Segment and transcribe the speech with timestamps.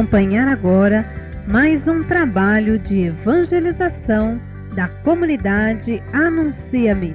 [0.00, 1.04] acompanhar agora
[1.46, 4.40] mais um trabalho de evangelização
[4.74, 7.14] da comunidade Anuncia-me.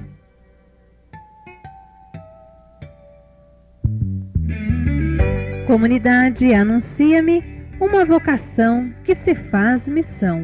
[5.66, 7.44] Comunidade Anuncia-me,
[7.80, 10.44] uma vocação que se faz missão.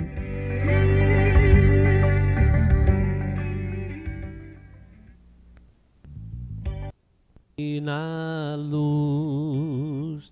[7.84, 10.32] na luz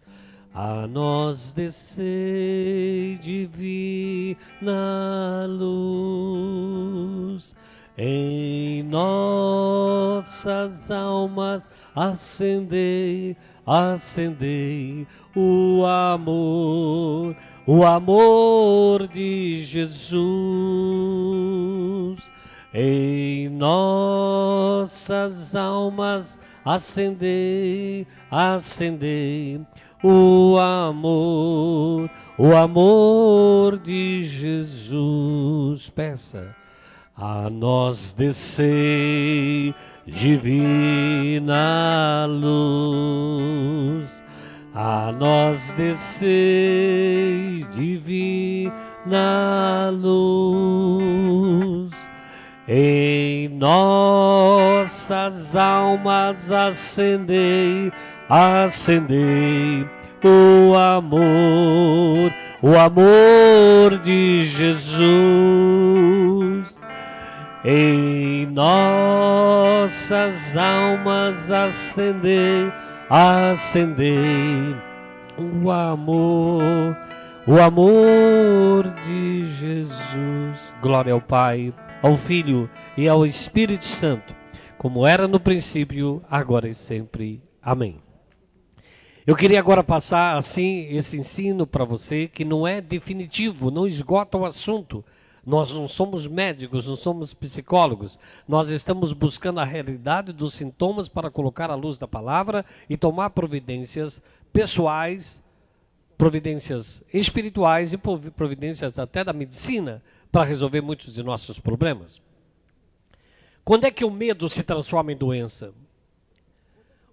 [0.54, 4.36] a nós descei divina
[5.48, 7.56] luz,
[7.98, 17.36] em nossas almas acendei, acendei o amor,
[17.68, 20.20] o amor de Jesus.
[22.74, 29.62] Em nossas almas acendei, acendei
[30.04, 35.90] o amor, o amor de Jesus.
[35.90, 36.56] Peça
[37.16, 39.76] a nós descer
[40.08, 44.24] divina luz,
[44.74, 48.72] a nós descer divina
[49.92, 51.30] luz.
[52.72, 57.92] Em nossas almas acendei
[58.30, 59.86] acendei
[60.24, 65.60] o amor, o amor de Jesus
[67.64, 72.72] em nossas almas acendei,
[73.10, 74.76] acendei
[75.38, 76.98] o amor,
[77.46, 80.74] o amor de Jesus.
[80.82, 84.34] Glória ao Pai, ao Filho e ao Espírito Santo,
[84.78, 87.44] como era no princípio, agora e sempre.
[87.62, 88.09] Amém.
[89.28, 94.38] Eu queria agora passar assim esse ensino para você que não é definitivo, não esgota
[94.38, 95.04] o assunto.
[95.46, 98.18] Nós não somos médicos, não somos psicólogos.
[98.48, 103.32] Nós estamos buscando a realidade dos sintomas para colocar à luz da palavra e tomar
[103.32, 104.22] providências
[104.54, 105.42] pessoais,
[106.18, 110.02] providências espirituais e providências até da medicina
[110.32, 112.22] para resolver muitos de nossos problemas.
[113.64, 115.74] Quando é que o medo se transforma em doença?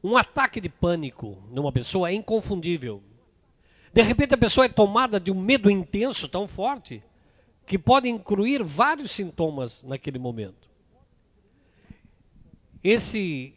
[0.06, 3.02] Um ataque de pânico numa pessoa é inconfundível.
[3.92, 7.02] De repente a pessoa é tomada de um medo intenso tão forte
[7.66, 10.70] que pode incluir vários sintomas naquele momento.
[12.84, 13.52] Esse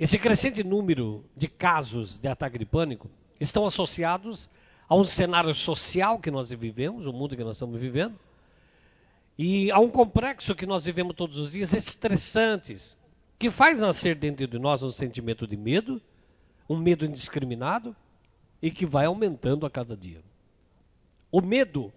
[0.00, 3.08] esse crescente número de casos de ataque de pânico
[3.38, 4.50] estão associados
[4.88, 8.18] a um cenário social que nós vivemos, o mundo que nós estamos vivendo,
[9.38, 12.96] e a um complexo que nós vivemos todos os dias, estressantes,
[13.42, 16.00] que faz nascer dentro de nós um sentimento de medo,
[16.68, 17.96] um medo indiscriminado
[18.62, 20.22] e que vai aumentando a cada dia.
[21.28, 21.92] O medo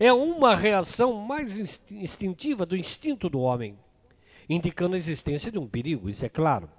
[0.00, 3.78] é uma reação mais instintiva do instinto do homem,
[4.48, 6.70] indicando a existência de um perigo, isso é claro.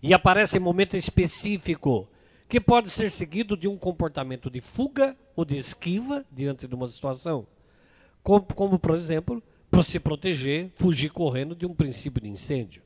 [0.00, 2.08] E aparece em momento específico,
[2.48, 6.86] que pode ser seguido de um comportamento de fuga ou de esquiva diante de uma
[6.86, 7.44] situação,
[8.22, 12.83] como, como por exemplo, para se proteger, fugir correndo de um princípio de incêndio.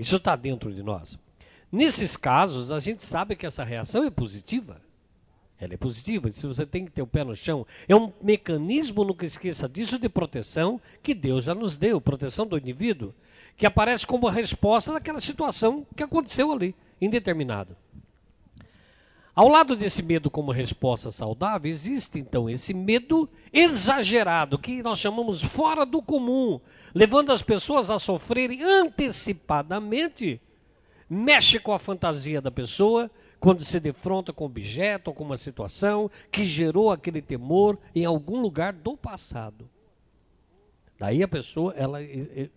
[0.00, 1.18] Isso está dentro de nós.
[1.70, 4.80] Nesses casos, a gente sabe que essa reação é positiva.
[5.58, 7.66] Ela é positiva, se você tem que ter o pé no chão.
[7.86, 12.56] É um mecanismo, nunca esqueça disso, de proteção que Deus já nos deu, proteção do
[12.56, 13.14] indivíduo,
[13.58, 17.76] que aparece como resposta daquela situação que aconteceu ali, indeterminado.
[19.34, 25.42] Ao lado desse medo como resposta saudável, existe então esse medo exagerado, que nós chamamos
[25.42, 26.60] fora do comum,
[26.94, 30.40] levando as pessoas a sofrerem antecipadamente,
[31.08, 36.10] mexe com a fantasia da pessoa quando se defronta com objeto ou com uma situação
[36.30, 39.68] que gerou aquele temor em algum lugar do passado.
[40.98, 41.98] Daí a pessoa ela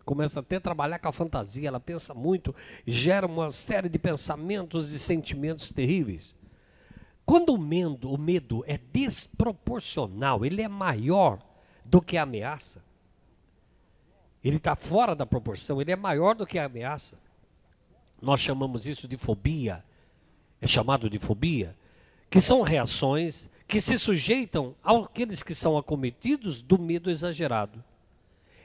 [0.04, 2.54] começa até a trabalhar com a fantasia, ela pensa muito,
[2.86, 6.36] gera uma série de pensamentos e sentimentos terríveis.
[7.26, 11.40] Quando o medo, o medo é desproporcional, ele é maior
[11.86, 12.84] do que a ameaça,
[14.44, 17.18] ele está fora da proporção, ele é maior do que a ameaça.
[18.22, 19.84] Nós chamamos isso de fobia,
[20.62, 21.76] é chamado de fobia,
[22.30, 27.84] que são reações que se sujeitam àqueles que são acometidos do medo exagerado.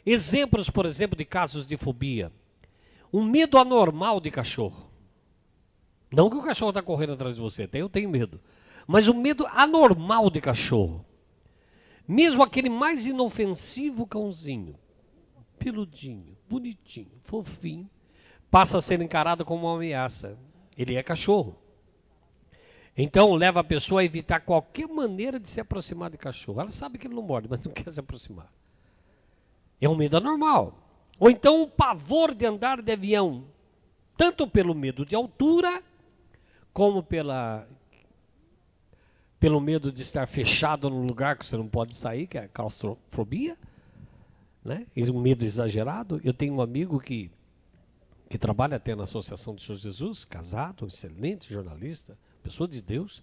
[0.05, 2.33] Exemplos, por exemplo, de casos de fobia.
[3.13, 4.88] Um medo anormal de cachorro.
[6.11, 8.41] Não que o cachorro está correndo atrás de você, eu tenho medo.
[8.87, 11.05] Mas o medo anormal de cachorro.
[12.07, 14.75] Mesmo aquele mais inofensivo cãozinho,
[15.59, 17.89] peludinho, bonitinho, fofinho,
[18.51, 20.39] passa a ser encarado como uma ameaça.
[20.77, 21.59] Ele é cachorro.
[22.97, 26.61] Então leva a pessoa a evitar qualquer maneira de se aproximar de cachorro.
[26.61, 28.51] Ela sabe que ele não morde, mas não quer se aproximar.
[29.81, 30.77] É um medo anormal.
[31.19, 33.45] Ou então o pavor de andar de avião,
[34.17, 35.83] tanto pelo medo de altura,
[36.73, 37.67] como pela
[39.41, 42.49] pelo medo de estar fechado num lugar que você não pode sair, que é a
[42.49, 43.57] claustrofobia,
[44.65, 44.85] né?
[44.97, 46.21] Um medo exagerado.
[46.25, 47.31] Eu tenho um amigo que
[48.29, 53.23] que trabalha até na Associação de Senhor Jesus, casado, excelente jornalista, pessoa de Deus,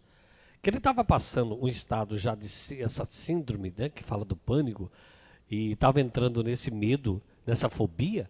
[0.61, 2.47] que ele estava passando um estado já de
[2.81, 4.91] essa síndrome, né, que fala do pânico,
[5.49, 8.27] e estava entrando nesse medo, nessa fobia,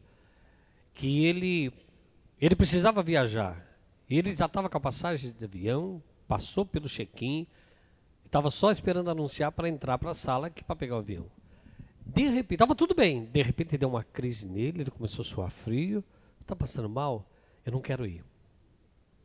[0.94, 1.72] que ele
[2.42, 3.66] ele precisava viajar.
[4.10, 7.48] Ele já estava com a passagem de avião, passou pelo check-in,
[8.26, 11.26] estava só esperando anunciar para entrar para a sala para pegar o avião.
[12.06, 13.26] De repente, estava tudo bem.
[13.26, 16.04] De repente deu uma crise nele, ele começou a suar frio.
[16.40, 17.26] Está passando mal?
[17.66, 18.24] Eu não quero ir.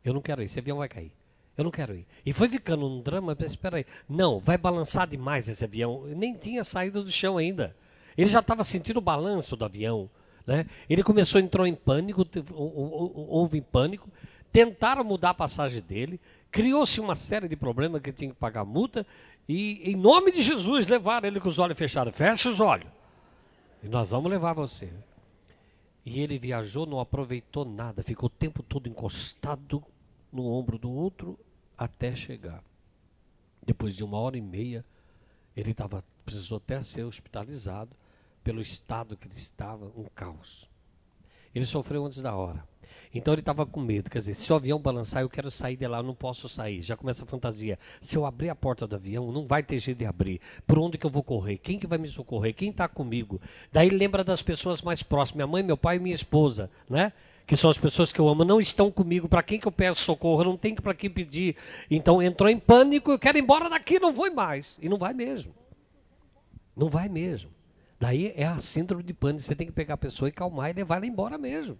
[0.03, 0.45] Eu não quero ir.
[0.45, 1.11] Esse avião vai cair.
[1.55, 2.07] Eu não quero ir.
[2.25, 3.85] E foi ficando um drama, espera aí.
[4.09, 6.05] Não, vai balançar demais esse avião.
[6.07, 7.75] Nem tinha saído do chão ainda.
[8.17, 10.09] Ele já estava sentindo o balanço do avião.
[10.45, 10.65] Né?
[10.89, 14.09] Ele começou, entrou em pânico, houve pânico.
[14.51, 16.19] Tentaram mudar a passagem dele.
[16.49, 19.05] Criou-se uma série de problemas que tinha que pagar multa.
[19.47, 22.15] E, em nome de Jesus, levaram ele com os olhos fechados.
[22.15, 22.89] Fecha os olhos.
[23.83, 24.91] E nós vamos levar você.
[26.05, 29.83] E ele viajou, não aproveitou nada, ficou o tempo todo encostado
[30.31, 31.39] no ombro do outro
[31.77, 32.63] até chegar.
[33.63, 34.83] Depois de uma hora e meia,
[35.55, 37.95] ele tava, precisou até ser hospitalizado
[38.43, 40.67] pelo estado que ele estava, um caos.
[41.53, 42.67] Ele sofreu antes da hora.
[43.13, 45.85] Então ele estava com medo, quer dizer, se o avião balançar, eu quero sair de
[45.85, 46.81] lá, eu não posso sair.
[46.81, 47.77] Já começa a fantasia.
[47.99, 50.39] Se eu abrir a porta do avião, não vai ter jeito de abrir.
[50.65, 51.57] Por onde que eu vou correr?
[51.57, 52.55] Quem que vai me socorrer?
[52.55, 53.41] Quem está comigo?
[53.71, 57.11] Daí lembra das pessoas mais próximas, minha mãe, meu pai e minha esposa, né?
[57.45, 59.27] Que são as pessoas que eu amo, não estão comigo.
[59.27, 60.41] Para quem que eu peço socorro?
[60.41, 61.57] Eu não tenho para quem pedir.
[61.89, 64.79] Então entrou em pânico, eu quero ir embora daqui, não vou mais.
[64.81, 65.53] E não vai mesmo.
[66.77, 67.49] Não vai mesmo.
[67.99, 69.43] Daí é a síndrome de pânico.
[69.43, 71.77] Você tem que pegar a pessoa e calmar e levar ela embora mesmo.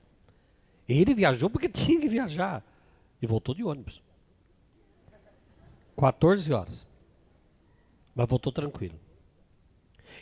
[0.91, 2.63] Ele viajou porque tinha que viajar.
[3.21, 4.01] E voltou de ônibus.
[5.97, 6.87] 14 horas.
[8.15, 8.99] Mas voltou tranquilo.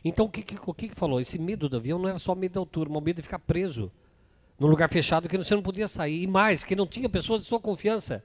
[0.04, 1.20] Então o que, que, o que, que falou?
[1.20, 3.92] Esse medo do avião não era só medo da altura, mas medo de ficar preso
[4.58, 6.24] num lugar fechado que você não podia sair.
[6.24, 8.24] E mais, que não tinha pessoas de sua confiança.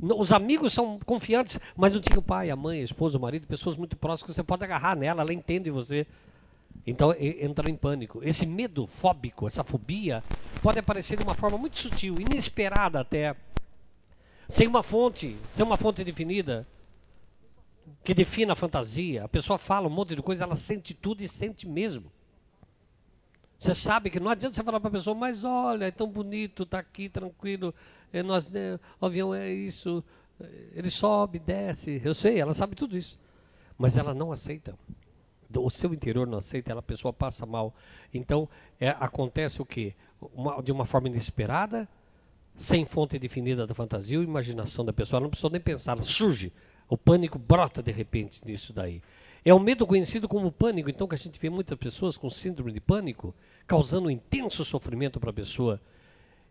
[0.00, 3.46] Os amigos são confiantes, mas não tinha o pai, a mãe, a esposa, o marido,
[3.46, 6.06] pessoas muito próximas que você pode agarrar nela, ela entende você.
[6.86, 8.20] Então entra em pânico.
[8.22, 10.22] Esse medo fóbico, essa fobia,
[10.62, 13.36] pode aparecer de uma forma muito sutil, inesperada até,
[14.48, 16.66] sem uma fonte, sem uma fonte definida
[18.02, 19.24] que defina a fantasia.
[19.24, 22.10] A pessoa fala um monte de coisa, ela sente tudo e sente mesmo.
[23.58, 26.64] Você sabe que não adianta você falar para a pessoa, mas olha, é tão bonito,
[26.64, 27.72] está aqui tranquilo,
[28.12, 30.02] é, nós, né, o avião é isso,
[30.72, 32.00] ele sobe, desce.
[32.04, 33.18] Eu sei, ela sabe tudo isso.
[33.78, 34.76] Mas ela não aceita
[35.56, 37.74] o seu interior não aceita, ela, a pessoa passa mal.
[38.12, 38.48] Então,
[38.80, 39.94] é, acontece o quê?
[40.34, 41.88] Uma, de uma forma inesperada,
[42.54, 45.18] sem fonte definida da fantasia ou imaginação da pessoa.
[45.18, 46.52] Ela não precisa nem pensar, ela surge.
[46.88, 49.02] O pânico brota de repente nisso daí.
[49.44, 52.70] É um medo conhecido como pânico, então que a gente vê muitas pessoas com síndrome
[52.70, 53.34] de pânico,
[53.66, 55.80] causando um intenso sofrimento para a pessoa.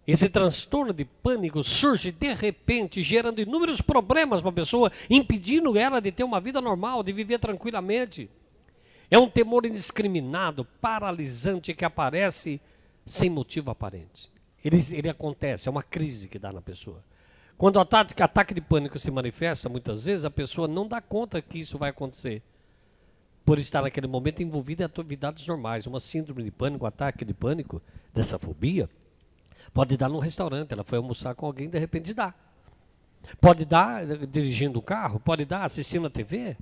[0.05, 5.99] Esse transtorno de pânico surge de repente, gerando inúmeros problemas para a pessoa, impedindo ela
[6.01, 8.29] de ter uma vida normal, de viver tranquilamente.
[9.11, 12.61] É um temor indiscriminado, paralisante, que aparece
[13.05, 14.31] sem motivo aparente.
[14.63, 17.03] Ele, ele acontece, é uma crise que dá na pessoa.
[17.57, 21.41] Quando o ataque, ataque de pânico se manifesta, muitas vezes a pessoa não dá conta
[21.41, 22.41] que isso vai acontecer.
[23.43, 25.85] Por estar naquele momento envolvida em atividades normais.
[25.85, 27.81] Uma síndrome de pânico, um ataque de pânico,
[28.13, 28.89] dessa fobia,
[29.73, 30.71] pode dar num restaurante.
[30.71, 32.33] Ela foi almoçar com alguém, de repente dá.
[33.41, 36.55] Pode dar dirigindo o carro, pode dar assistindo a TV,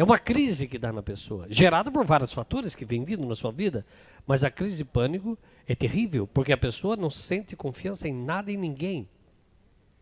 [0.00, 3.36] é uma crise que dá na pessoa, gerada por vários fatores que vêm vindo na
[3.36, 3.84] sua vida,
[4.26, 5.36] mas a crise de pânico
[5.68, 9.06] é terrível, porque a pessoa não sente confiança em nada e ninguém.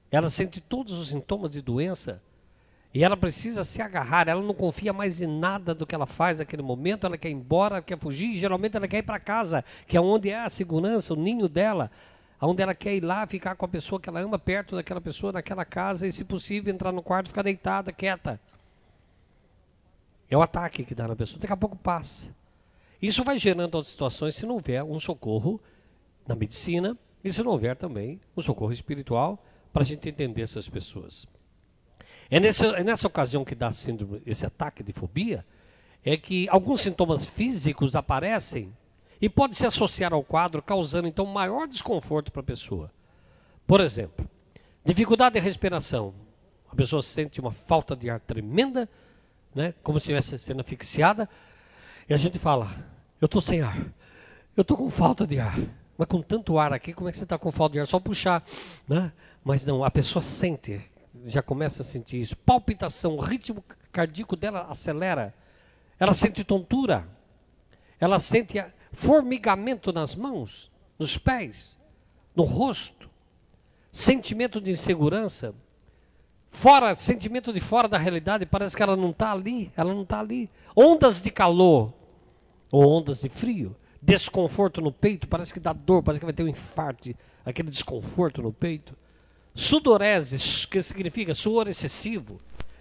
[0.09, 2.23] Ela sente todos os sintomas de doença
[2.95, 6.39] e ela precisa se agarrar, ela não confia mais em nada do que ela faz
[6.39, 9.65] naquele momento, ela quer ir embora, quer fugir, e geralmente ela quer ir para casa,
[9.85, 11.91] que é onde é a segurança, o ninho dela,
[12.41, 15.33] onde ela quer ir lá, ficar com a pessoa que ela ama, perto daquela pessoa,
[15.33, 18.41] naquela casa, e se possível entrar no quarto, ficar deitada, quieta.
[20.31, 21.41] É o ataque que dá na pessoa.
[21.41, 22.27] Daqui a pouco passa.
[23.01, 25.61] Isso vai gerando outras situações se não houver um socorro
[26.27, 29.43] na medicina e se não houver também um socorro espiritual
[29.73, 31.27] para a gente entender essas pessoas.
[32.31, 35.47] É é nessa ocasião que dá síndrome, esse ataque de fobia,
[36.05, 38.73] é que alguns sintomas físicos aparecem
[39.21, 42.91] e pode se associar ao quadro, causando então maior desconforto para a pessoa.
[43.67, 44.29] Por exemplo,
[44.85, 46.15] dificuldade de respiração,
[46.71, 48.89] A pessoa sente uma falta de ar tremenda,
[49.55, 49.75] né?
[49.83, 51.29] como se estivesse sendo asfixiada,
[52.09, 52.71] e a gente fala:
[53.21, 53.79] Eu estou sem ar,
[54.57, 55.59] eu estou com falta de ar.
[55.99, 57.87] Mas com tanto ar aqui, como é que você está com falta de ar?
[57.87, 58.45] Só puxar.
[58.87, 59.11] Né?
[59.43, 60.81] Mas não, a pessoa sente,
[61.27, 62.37] já começa a sentir isso.
[62.37, 65.35] Palpitação, o ritmo cardíaco dela acelera.
[65.99, 67.09] Ela sente tontura.
[67.99, 71.77] Ela sente formigamento nas mãos, nos pés,
[72.35, 73.11] no rosto.
[73.91, 75.53] Sentimento de insegurança.
[76.51, 80.21] Fora, sentimento de fora da realidade, parece que ela não está ali, ela não está
[80.21, 80.51] ali.
[80.75, 81.93] Ondas de calor
[82.71, 86.43] ou ondas de frio desconforto no peito, parece que dá dor, parece que vai ter
[86.43, 87.15] um infarto,
[87.45, 88.97] aquele desconforto no peito.
[89.55, 92.39] Sudorese, que significa suor excessivo.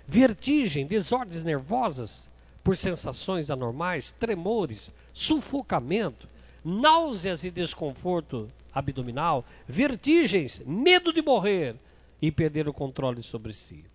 [0.07, 2.29] Vertigem, desordens nervosas
[2.63, 6.29] por sensações anormais, tremores, sufocamento,
[6.63, 11.75] náuseas e desconforto abdominal, vertigens, medo de morrer
[12.21, 13.85] e perder o controle sobre si.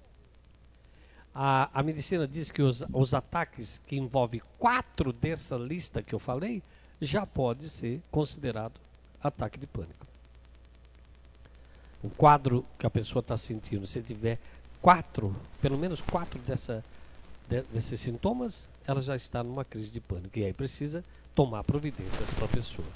[1.35, 6.19] A, a medicina diz que os, os ataques que envolvem quatro dessa lista que eu
[6.19, 6.63] falei
[7.01, 8.81] já pode ser considerado
[9.23, 10.07] ataque de pânico.
[12.03, 14.39] O quadro que a pessoa está sentindo, se tiver
[14.81, 16.85] quatro, pelo menos quatro dessa,
[17.49, 20.39] de, desses sintomas, ela já está numa crise de pânico.
[20.39, 22.89] E aí precisa tomar providências para a pessoa.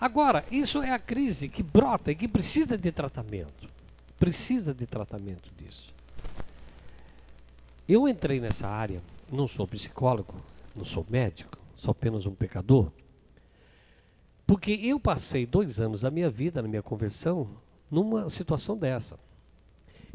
[0.00, 3.75] Agora, isso é a crise que brota e que precisa de tratamento.
[4.18, 5.94] Precisa de tratamento disso.
[7.88, 10.34] Eu entrei nessa área, não sou psicólogo,
[10.74, 12.90] não sou médico, sou apenas um pecador.
[14.46, 17.48] Porque eu passei dois anos da minha vida, na minha conversão,
[17.90, 19.18] numa situação dessa.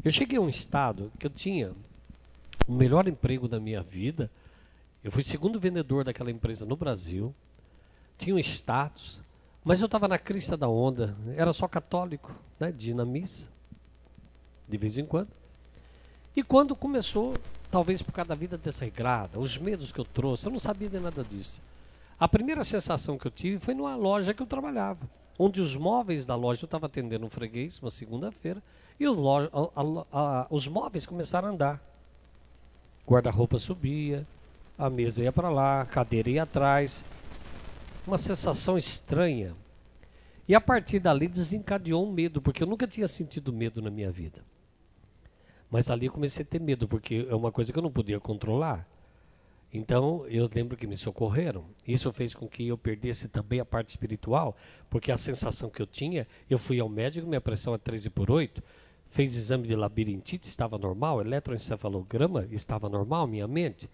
[0.02, 1.72] Eu cheguei a um estado que eu tinha
[2.66, 4.30] o melhor emprego da minha vida.
[5.02, 7.34] Eu fui segundo vendedor daquela empresa no Brasil.
[8.18, 9.20] Tinha um status,
[9.62, 11.16] mas eu estava na crista da onda.
[11.36, 13.46] Era só católico, né, de ir na missa,
[14.72, 15.28] de vez em quando.
[16.34, 17.34] E quando começou,
[17.70, 20.98] talvez por causa da vida desregrada, os medos que eu trouxe, eu não sabia de
[20.98, 21.60] nada disso.
[22.18, 25.00] A primeira sensação que eu tive foi numa loja que eu trabalhava,
[25.38, 28.62] onde os móveis da loja eu estava atendendo um freguês uma segunda-feira
[28.98, 31.80] e os, loja, a, a, a, os móveis começaram a andar.
[33.06, 34.26] Guarda-roupa subia,
[34.78, 37.04] a mesa ia para lá, a cadeira ia atrás.
[38.06, 39.54] Uma sensação estranha.
[40.48, 44.10] E a partir dali desencadeou um medo, porque eu nunca tinha sentido medo na minha
[44.10, 44.42] vida.
[45.72, 48.20] Mas ali eu comecei a ter medo, porque é uma coisa que eu não podia
[48.20, 48.86] controlar.
[49.72, 51.64] Então, eu lembro que me socorreram.
[51.88, 54.54] Isso fez com que eu perdesse também a parte espiritual,
[54.90, 58.30] porque a sensação que eu tinha, eu fui ao médico, minha pressão é 13 por
[58.30, 58.62] 8,
[59.08, 63.88] fez exame de labirintite, estava normal, eletroencefalograma, estava normal, minha mente,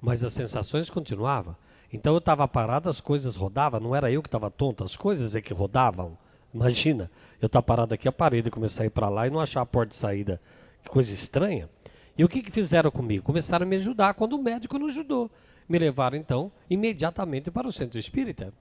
[0.00, 1.54] mas as sensações continuavam.
[1.92, 5.34] Então eu estava parado, as coisas rodavam, não era eu que estava tonto, as coisas
[5.34, 6.16] é que rodavam.
[6.54, 9.40] Imagina, eu estar tá parado aqui, a parede começar a ir para lá e não
[9.40, 10.40] achar a porta de saída.
[10.88, 11.68] Coisa estranha.
[12.16, 13.24] E o que, que fizeram comigo?
[13.24, 15.30] Começaram a me ajudar quando o médico não ajudou.
[15.68, 18.52] Me levaram então imediatamente para o centro espírita.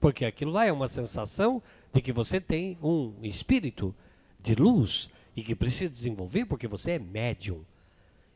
[0.00, 1.62] Porque aquilo lá é uma sensação
[1.92, 3.94] de que você tem um espírito
[4.40, 7.64] de luz e que precisa desenvolver porque você é médium.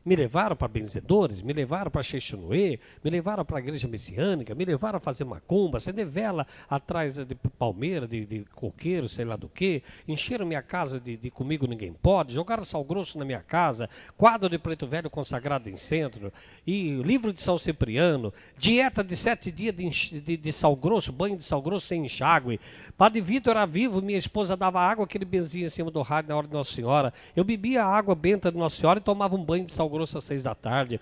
[0.09, 4.65] Me levaram para benzedores, me levaram para Xexonoê, me levaram para a igreja messiânica, me
[4.65, 9.47] levaram a fazer macumba, acender vela atrás de palmeira, de, de coqueiro, sei lá do
[9.47, 9.83] que.
[10.07, 13.87] Encheram minha casa de, de comigo ninguém pode, jogaram sal grosso na minha casa,
[14.17, 16.33] quadro de preto velho consagrado em centro,
[16.65, 21.37] e livro de São Cipriano, dieta de sete dias de, de, de sal grosso, banho
[21.37, 22.59] de sal grosso sem enxágue,
[22.99, 26.35] Padre Vitor era vivo, minha esposa dava água, aquele benzinho em cima do rádio na
[26.35, 27.13] hora de Nossa Senhora.
[27.33, 29.98] Eu bebia a água benta de Nossa Senhora e tomava um banho de sal grosso
[30.03, 30.99] às seis da tarde.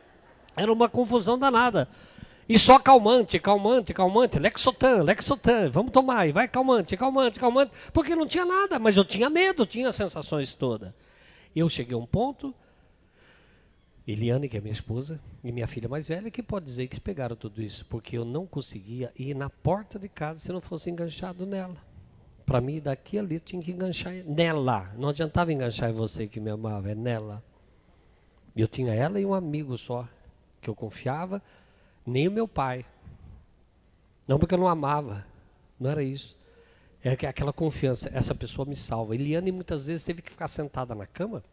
[0.56, 1.88] Era uma confusão danada.
[2.50, 8.16] E só calmante, calmante, calmante, Lexotan, Lexotan, vamos tomar, e vai calmante, calmante, calmante, porque
[8.16, 10.94] não tinha nada, mas eu tinha medo, tinha as sensações todas.
[11.54, 12.56] Eu cheguei a um ponto,
[14.08, 17.36] Eliane, que é minha esposa, e minha filha mais velha, que pode dizer que pegaram
[17.36, 21.46] tudo isso, porque eu não conseguia ir na porta de casa se não fosse enganchado
[21.46, 21.76] nela.
[22.46, 24.90] Para mim, daqui ali, eu tinha que enganchar nela.
[24.98, 27.44] Não adiantava enganchar em você que me amava, é nela.
[28.62, 30.08] Eu tinha ela e um amigo só,
[30.62, 31.42] que eu confiava,
[32.06, 32.86] nem o meu pai.
[34.28, 35.26] Não porque eu não amava,
[35.80, 36.38] não era isso.
[37.04, 39.16] É aquela confiança, essa pessoa me salva.
[39.16, 41.44] Eliane muitas vezes teve que ficar sentada na cama,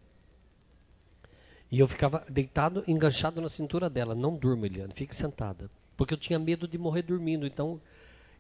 [1.71, 4.15] e eu ficava deitado, enganchado na cintura dela.
[4.15, 5.71] Não durma, Eliane, fique sentada.
[5.97, 7.47] Porque eu tinha medo de morrer dormindo.
[7.47, 7.81] Então,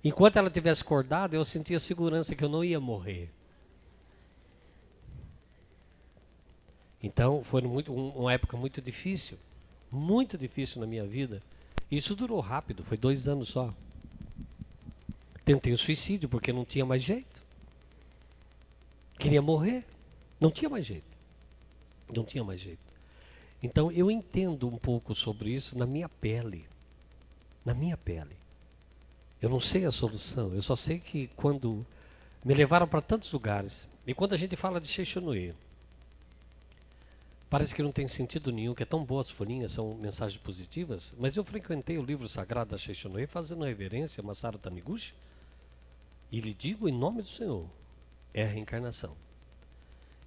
[0.04, 3.30] Enquanto ela tivesse acordada, eu sentia segurança que eu não ia morrer.
[7.04, 9.36] Então, foi muito, um, uma época muito difícil.
[9.92, 11.42] Muito difícil na minha vida.
[11.90, 13.74] Isso durou rápido, foi dois anos só.
[15.44, 17.42] Tentei o suicídio porque não tinha mais jeito.
[19.18, 19.84] Queria morrer.
[20.40, 21.04] Não tinha mais jeito.
[22.08, 22.80] Não tinha mais jeito.
[23.62, 26.64] Então eu entendo um pouco sobre isso na minha pele.
[27.66, 28.34] Na minha pele.
[29.42, 31.84] Eu não sei a solução, eu só sei que quando
[32.42, 35.54] me levaram para tantos lugares, e quando a gente fala de Sheixonue,
[37.54, 41.36] parece que não tem sentido nenhum, que é tão boas folhinhas, são mensagens positivas, mas
[41.36, 45.14] eu frequentei o livro sagrado da Sheixonue fazendo reverência a Masaru Taniguchi,
[46.32, 47.64] e lhe digo em nome do Senhor,
[48.34, 49.14] é a reencarnação.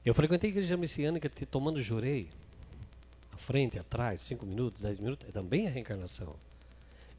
[0.06, 2.30] Eu frequentei a igreja messiânica tomando jurei,
[3.34, 6.34] à frente, atrás, 5 minutos, 10 minutos, é também a reencarnação.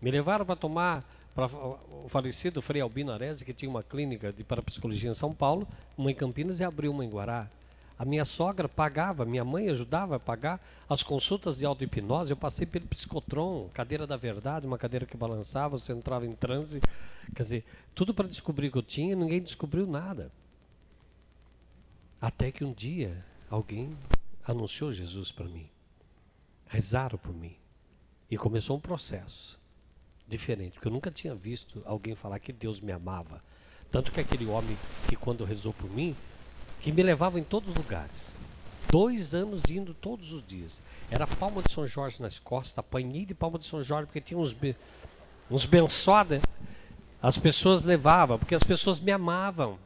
[0.00, 4.43] Me levaram para tomar para o falecido Frei Albino Arese, que tinha uma clínica de
[4.43, 7.50] parapsicologia em São Paulo, uma em Campinas e abriu uma em Guará.
[7.99, 12.31] A minha sogra pagava, minha mãe ajudava a pagar as consultas de auto-hipnose.
[12.31, 16.81] Eu passei pelo psicotron, cadeira da verdade, uma cadeira que balançava, você entrava em transe.
[17.35, 17.64] Quer dizer,
[17.97, 20.31] tudo para descobrir que eu tinha, ninguém descobriu nada.
[22.21, 23.97] Até que um dia alguém
[24.47, 25.69] anunciou Jesus para mim.
[26.69, 27.57] Rezaram por mim.
[28.31, 29.59] E começou um processo
[30.28, 33.43] diferente, porque eu nunca tinha visto alguém falar que Deus me amava.
[33.90, 34.76] Tanto que aquele homem
[35.09, 36.14] que quando rezou por mim,
[36.80, 38.32] que me levava em todos os lugares.
[38.90, 40.78] Dois anos indo todos os dias.
[41.11, 44.38] Era palma de São Jorge nas costas, apanhei de palma de São Jorge, porque tinha
[44.38, 44.54] uns,
[45.50, 46.40] uns bençoda.
[47.20, 49.78] As pessoas levavam, porque as pessoas me amavam.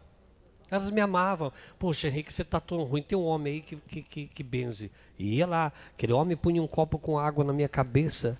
[0.71, 1.53] Elas me amavam.
[1.79, 3.03] Poxa, Henrique, você está tão ruim.
[3.03, 4.91] Tem um homem aí que, que, que, que benze.
[5.19, 8.39] E ia lá, aquele homem punha um copo com água na minha cabeça.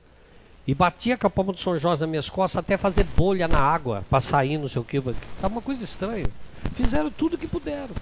[0.67, 3.61] E batia com a palma do São Jorge nas minhas costas até fazer bolha na
[3.61, 4.97] água para sair, não sei o que.
[4.97, 6.27] Estava uma coisa estranha.
[6.75, 7.95] Fizeram tudo que puderam.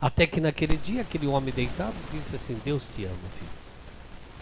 [0.00, 3.50] Até que naquele dia, aquele homem deitado disse assim: Deus te ama, filho.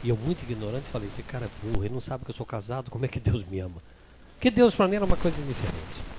[0.05, 2.45] E eu, muito ignorante, falei: Esse cara é burro, ele não sabe que eu sou
[2.45, 3.83] casado, como é que Deus me ama?
[4.35, 6.17] Porque Deus para mim era uma coisa diferente.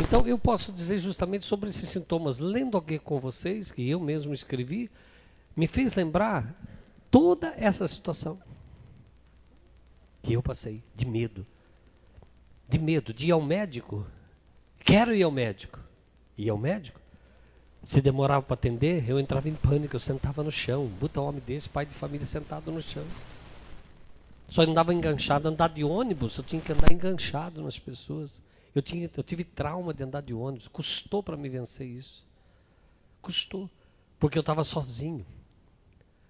[0.00, 4.34] Então eu posso dizer justamente sobre esses sintomas, lendo aqui com vocês, que eu mesmo
[4.34, 4.90] escrevi,
[5.54, 6.52] me fez lembrar
[7.10, 8.40] toda essa situação
[10.22, 11.46] que eu passei, de medo.
[12.68, 14.06] De medo, de ir ao médico.
[14.80, 15.78] Quero ir ao médico.
[16.36, 17.01] Ir ao médico.
[17.82, 20.86] Se demorava para atender, eu entrava em pânico, eu sentava no chão.
[20.86, 23.04] Buta homem desse, pai de família sentado no chão.
[24.48, 28.40] Só andava enganchado, andar de ônibus, eu tinha que andar enganchado nas pessoas.
[28.74, 32.24] Eu, tinha, eu tive trauma de andar de ônibus, custou para me vencer isso.
[33.20, 33.68] Custou.
[34.18, 35.26] Porque eu estava sozinho.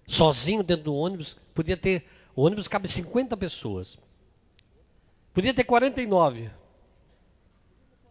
[0.07, 3.99] Sozinho dentro do ônibus, podia ter o ônibus cabe 50 pessoas.
[5.35, 6.51] Podia ter 49.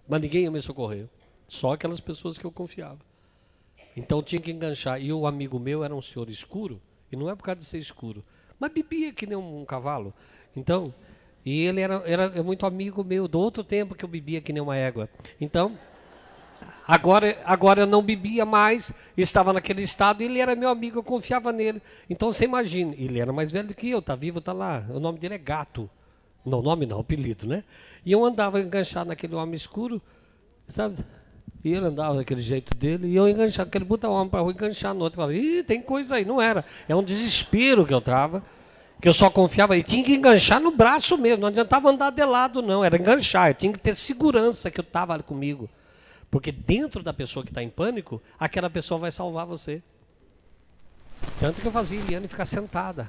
[0.07, 1.07] Mas ninguém ia me socorrer.
[1.47, 2.99] Só aquelas pessoas que eu confiava.
[3.95, 5.01] Então tinha que enganchar.
[5.01, 6.81] E o amigo meu era um senhor escuro.
[7.11, 8.23] E não é por causa de ser escuro.
[8.59, 10.13] Mas bebia que nem um, um cavalo.
[10.55, 10.93] Então,
[11.45, 14.61] e ele era, era muito amigo meu do outro tempo que eu bebia que nem
[14.61, 15.09] uma égua.
[15.39, 15.77] Então,
[16.87, 21.03] Agora, agora eu não bebia mais, estava naquele estado e ele era meu amigo, eu
[21.03, 21.81] confiava nele.
[22.09, 24.85] Então você imagina, ele era mais velho do que eu, tá vivo, tá lá.
[24.89, 25.89] O nome dele é Gato.
[26.45, 27.63] Não, nome não, apelido, né?
[28.05, 30.01] E eu andava enganchado naquele homem escuro,
[30.67, 30.97] sabe?
[31.63, 35.03] E ele andava daquele jeito dele, e eu enganchava, aquele puta homem para enganchar no
[35.03, 35.17] outro.
[35.17, 36.25] Falei, ih, tem coisa aí.
[36.25, 36.65] Não era.
[36.89, 38.43] É um desespero que eu tava,
[38.99, 39.77] que eu só confiava.
[39.77, 42.83] E tinha que enganchar no braço mesmo, não adiantava andar de lado, não.
[42.83, 45.69] Era enganchar, eu tinha que ter segurança que eu tava ali comigo.
[46.31, 49.83] Porque dentro da pessoa que está em pânico, aquela pessoa vai salvar você.
[51.39, 53.07] Tanto que eu fazia Eliane ficar sentada.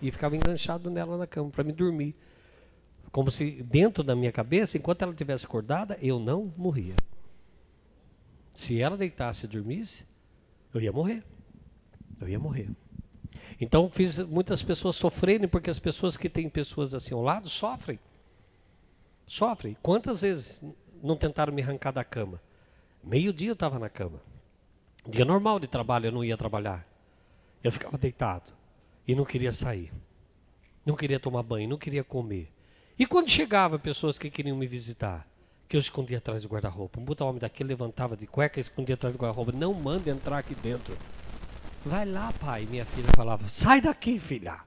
[0.00, 2.14] E ficava enganchado nela na cama para me dormir.
[3.10, 6.94] Como se dentro da minha cabeça, enquanto ela estivesse acordada, eu não morria.
[8.56, 10.02] Se ela deitasse e dormisse,
[10.72, 11.22] eu ia morrer.
[12.18, 12.70] Eu ia morrer.
[13.60, 18.00] Então fiz muitas pessoas sofrerem, porque as pessoas que têm pessoas assim ao lado sofrem.
[19.26, 19.76] Sofrem.
[19.82, 20.62] Quantas vezes
[21.02, 22.40] não tentaram me arrancar da cama.
[23.04, 24.22] Meio-dia eu estava na cama.
[25.06, 26.88] Dia normal de trabalho, eu não ia trabalhar.
[27.62, 28.50] Eu ficava deitado
[29.06, 29.92] e não queria sair.
[30.84, 32.50] Não queria tomar banho, não queria comer.
[32.98, 35.28] E quando chegava pessoas que queriam me visitar,
[35.68, 37.00] que eu escondia atrás do guarda-roupa.
[37.00, 39.52] Um puta homem daquele levantava de cueca e escondia atrás do guarda-roupa.
[39.52, 40.96] Não manda entrar aqui dentro.
[41.84, 42.66] Vai lá, pai.
[42.70, 44.60] Minha filha falava, sai daqui, filha.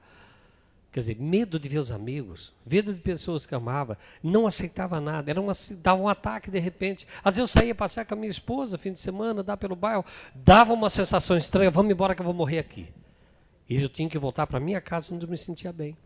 [0.92, 5.30] Quer dizer, medo de ver os amigos, medo de pessoas que amava, não aceitava nada,
[5.30, 7.06] era uma, dava um ataque de repente.
[7.22, 10.04] Às vezes eu saía passear com a minha esposa, fim de semana, dar pelo bairro,
[10.34, 12.88] dava uma sensação estranha, vamos embora que eu vou morrer aqui.
[13.68, 15.96] E eu tinha que voltar para minha casa onde eu me sentia bem.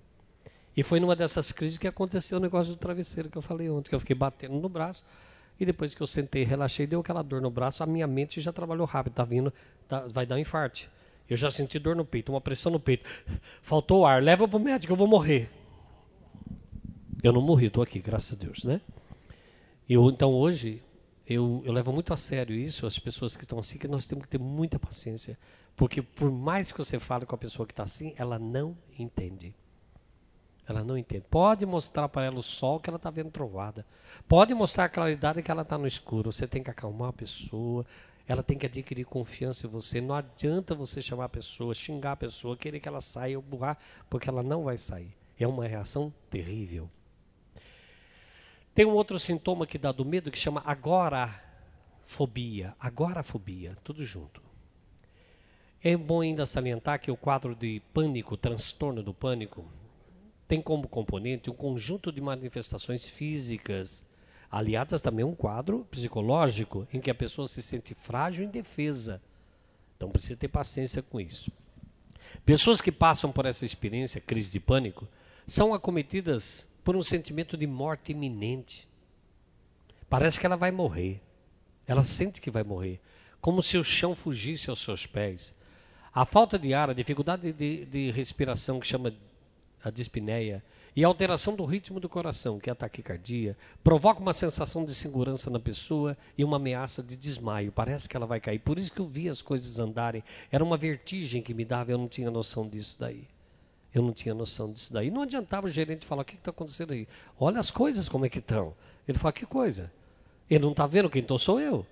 [0.76, 3.88] E foi numa dessas crises que aconteceu o negócio do travesseiro que eu falei ontem,
[3.88, 5.04] que eu fiquei batendo no braço.
[5.58, 8.52] E depois que eu sentei, relaxei, deu aquela dor no braço, a minha mente já
[8.52, 9.52] trabalhou rápido, tá vindo,
[9.88, 10.88] tá, vai dar um infarto.
[11.30, 13.08] Eu já senti dor no peito, uma pressão no peito.
[13.62, 15.48] Faltou ar, leva para o médico, eu vou morrer.
[17.22, 18.80] Eu não morri, estou aqui, graças a Deus, né?
[19.88, 20.82] Eu, então hoje,
[21.26, 24.24] eu, eu levo muito a sério isso, as pessoas que estão assim, que nós temos
[24.24, 25.38] que ter muita paciência.
[25.76, 29.54] Porque por mais que você fale com a pessoa que está assim, ela não entende.
[30.66, 31.24] Ela não entende.
[31.30, 33.84] Pode mostrar para ela o sol que ela está vendo trovada.
[34.26, 36.32] Pode mostrar a claridade que ela está no escuro.
[36.32, 37.84] Você tem que acalmar a pessoa.
[38.26, 40.00] Ela tem que adquirir confiança em você.
[40.00, 43.76] Não adianta você chamar a pessoa, xingar a pessoa, querer que ela saia ou burrar,
[44.08, 45.14] porque ela não vai sair.
[45.38, 46.88] É uma reação terrível.
[48.74, 51.44] Tem um outro sintoma que dá do medo que chama agorafobia.
[52.80, 54.42] Agorafobia, tudo junto.
[55.82, 59.66] É bom ainda salientar que o quadro de pânico, transtorno do pânico,
[60.46, 64.04] tem como componente um conjunto de manifestações físicas,
[64.50, 69.20] aliadas também a um quadro psicológico em que a pessoa se sente frágil e indefesa.
[69.96, 71.50] Então precisa ter paciência com isso.
[72.44, 75.08] Pessoas que passam por essa experiência, crise de pânico,
[75.46, 78.86] são acometidas por um sentimento de morte iminente.
[80.08, 81.20] Parece que ela vai morrer.
[81.86, 83.00] Ela sente que vai morrer,
[83.40, 85.54] como se o chão fugisse aos seus pés.
[86.14, 89.12] A falta de ar, a dificuldade de, de respiração, que chama
[89.84, 90.64] a dispneia,
[90.96, 94.94] e a alteração do ritmo do coração, que é a taquicardia, provoca uma sensação de
[94.94, 97.72] segurança na pessoa e uma ameaça de desmaio.
[97.72, 98.60] Parece que ela vai cair.
[98.60, 100.22] Por isso que eu vi as coisas andarem.
[100.52, 103.26] Era uma vertigem que me dava, eu não tinha noção disso daí.
[103.92, 105.10] Eu não tinha noção disso daí.
[105.10, 107.08] Não adiantava o gerente falar: o que está acontecendo aí?
[107.38, 108.72] Olha as coisas como é que estão.
[109.06, 109.92] Ele fala: que coisa?
[110.48, 111.84] Ele não está vendo quem estou sou eu.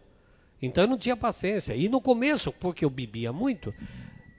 [0.60, 1.74] Então eu não tinha paciência.
[1.74, 3.74] E no começo, porque eu bebia muito,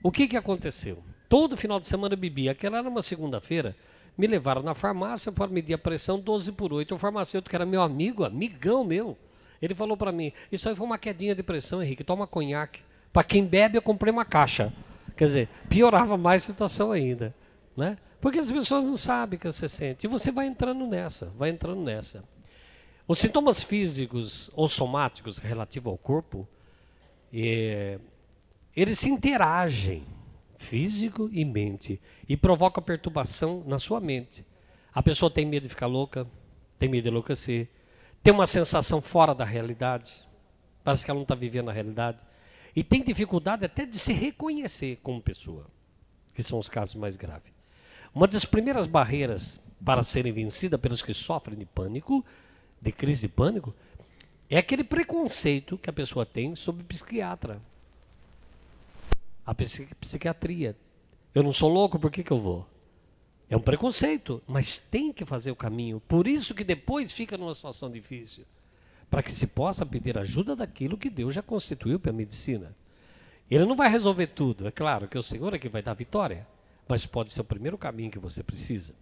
[0.01, 1.03] o que, que aconteceu?
[1.33, 2.51] Todo final de semana eu bebia.
[2.51, 3.75] Aquela era uma segunda-feira.
[4.15, 6.93] Me levaram na farmácia para medir a pressão 12 por 8.
[6.93, 9.17] O farmacêutico, que era meu amigo, amigão meu,
[9.59, 12.03] ele falou para mim: Isso aí foi uma quedinha de pressão, Henrique.
[12.03, 12.81] Toma conhaque.
[13.11, 14.71] Para quem bebe, eu comprei uma caixa.
[15.17, 17.33] Quer dizer, piorava mais a situação ainda.
[17.75, 17.97] Né?
[18.21, 20.05] Porque as pessoas não sabem o que você sente.
[20.05, 22.23] E você vai entrando nessa, vai entrando nessa.
[23.07, 26.47] Os sintomas físicos ou somáticos relativos ao corpo,
[27.33, 27.97] é,
[28.75, 30.05] eles se interagem
[30.63, 34.45] físico e mente, e provoca perturbação na sua mente.
[34.93, 36.25] A pessoa tem medo de ficar louca,
[36.79, 37.67] tem medo de enlouquecer,
[38.23, 40.15] tem uma sensação fora da realidade,
[40.83, 42.17] parece que ela não está vivendo a realidade,
[42.75, 45.67] e tem dificuldade até de se reconhecer como pessoa,
[46.33, 47.51] que são os casos mais graves.
[48.15, 52.25] Uma das primeiras barreiras para serem vencidas pelos que sofrem de pânico,
[52.81, 53.75] de crise de pânico,
[54.49, 57.61] é aquele preconceito que a pessoa tem sobre psiquiatra
[59.45, 60.75] a psiquiatria.
[61.33, 62.67] Eu não sou louco, por que, que eu vou?
[63.49, 65.99] É um preconceito, mas tem que fazer o caminho.
[66.07, 68.45] Por isso que depois fica numa situação difícil.
[69.09, 72.75] Para que se possa pedir ajuda daquilo que Deus já constituiu para a medicina.
[73.49, 76.47] Ele não vai resolver tudo, é claro que o Senhor é que vai dar vitória,
[76.87, 78.95] mas pode ser o primeiro caminho que você precisa.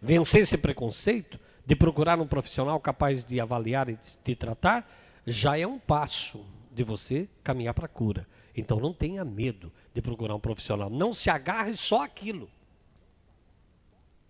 [0.00, 4.90] Vencer esse preconceito de procurar um profissional capaz de avaliar e de tratar
[5.26, 8.26] já é um passo de você caminhar para a cura.
[8.56, 10.90] Então não tenha medo de procurar um profissional.
[10.90, 12.48] Não se agarre só aquilo.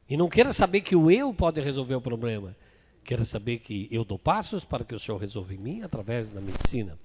[0.09, 2.56] E não queira saber que o eu pode resolver o problema.
[3.04, 6.40] Queira saber que eu dou passos para que o Senhor resolva em mim através da
[6.40, 6.98] medicina.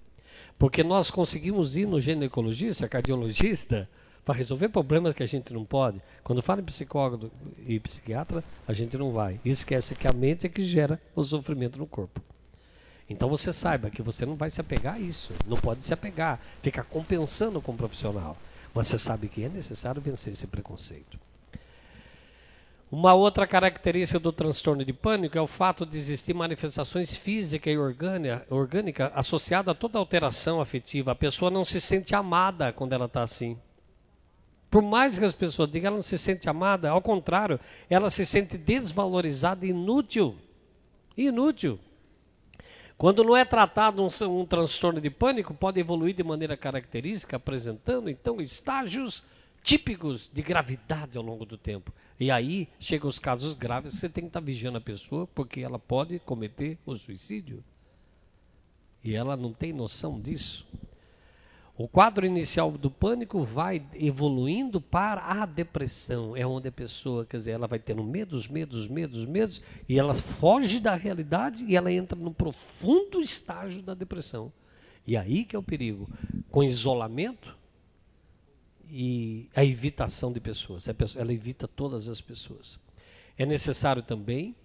[0.58, 3.90] Porque nós conseguimos ir no ginecologista, cardiologista,
[4.26, 6.02] para resolver problemas que a gente não pode.
[6.24, 7.32] Quando fala em psicólogo
[7.68, 9.40] e psiquiatra, a gente não vai.
[9.46, 12.22] E esquece que a mente é que gera o sofrimento no corpo.
[13.10, 16.40] Então você saiba que você não vai se apegar a isso, não pode se apegar,
[16.62, 18.36] ficar compensando com o profissional.
[18.74, 21.20] Você sabe que é necessário vencer esse preconceito.
[22.92, 27.78] Uma outra característica do transtorno de pânico é o fato de existir manifestações físicas e
[27.78, 31.12] orgânicas associadas a toda alteração afetiva.
[31.12, 33.58] A pessoa não se sente amada quando ela está assim.
[34.70, 38.10] Por mais que as pessoas digam que ela não se sente amada, ao contrário, ela
[38.10, 40.36] se sente desvalorizada e inútil.
[41.18, 41.80] Inútil.
[42.98, 48.10] Quando não é tratado um, um, transtorno de pânico, pode evoluir de maneira característica, apresentando
[48.10, 49.22] então estágios
[49.62, 51.92] típicos de gravidade ao longo do tempo.
[52.20, 55.78] E aí chegam os casos graves, você tem que estar vigiando a pessoa, porque ela
[55.78, 57.64] pode cometer o suicídio.
[59.04, 60.66] E ela não tem noção disso.
[61.78, 66.36] O quadro inicial do pânico vai evoluindo para a depressão.
[66.36, 70.14] É onde a pessoa, quer dizer, ela vai tendo medos, medos, medos, medos, e ela
[70.14, 74.54] foge da realidade e ela entra no profundo estágio da depressão.
[75.06, 76.10] E aí que é o perigo.
[76.50, 77.58] Com isolamento
[78.90, 80.86] e a evitação de pessoas.
[81.18, 82.80] Ela evita todas as pessoas.
[83.38, 84.56] É necessário também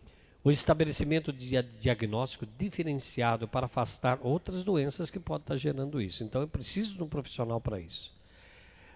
[0.43, 6.25] o estabelecimento de diagnóstico diferenciado para afastar outras doenças que podem estar gerando isso.
[6.25, 8.11] Então, eu preciso de um profissional para isso.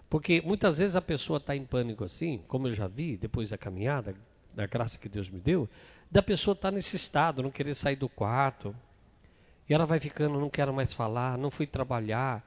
[0.09, 3.59] Porque muitas vezes a pessoa está em pânico assim, como eu já vi depois da
[3.59, 4.15] caminhada,
[4.55, 5.69] da graça que Deus me deu,
[6.11, 8.75] da pessoa estar tá nesse estado, não querer sair do quarto.
[9.69, 12.43] E ela vai ficando, não quero mais falar, não fui trabalhar.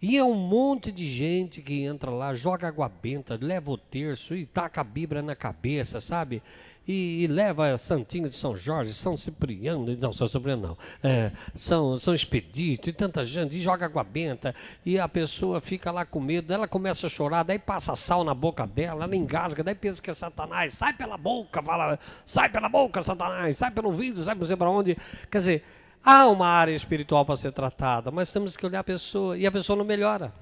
[0.00, 4.34] E é um monte de gente que entra lá, joga água benta, leva o terço
[4.34, 6.42] e taca a Bíblia na cabeça, sabe?
[6.86, 11.98] E, e leva Santinho de São Jorge, São Cipriano, não, São Cipriano não, é, São,
[11.98, 16.20] São Expedito e tanta gente, e joga água benta, e a pessoa fica lá com
[16.20, 20.00] medo, ela começa a chorar, daí passa sal na boca dela, ela engasga, daí pensa
[20.00, 24.34] que é Satanás, sai pela boca, fala, sai pela boca, Satanás, sai pelo ouvido, sai
[24.34, 24.96] não para onde.
[25.30, 25.64] Quer dizer,
[26.08, 29.50] Há uma área espiritual para ser tratada, mas temos que olhar a pessoa e a
[29.50, 30.32] pessoa não melhora.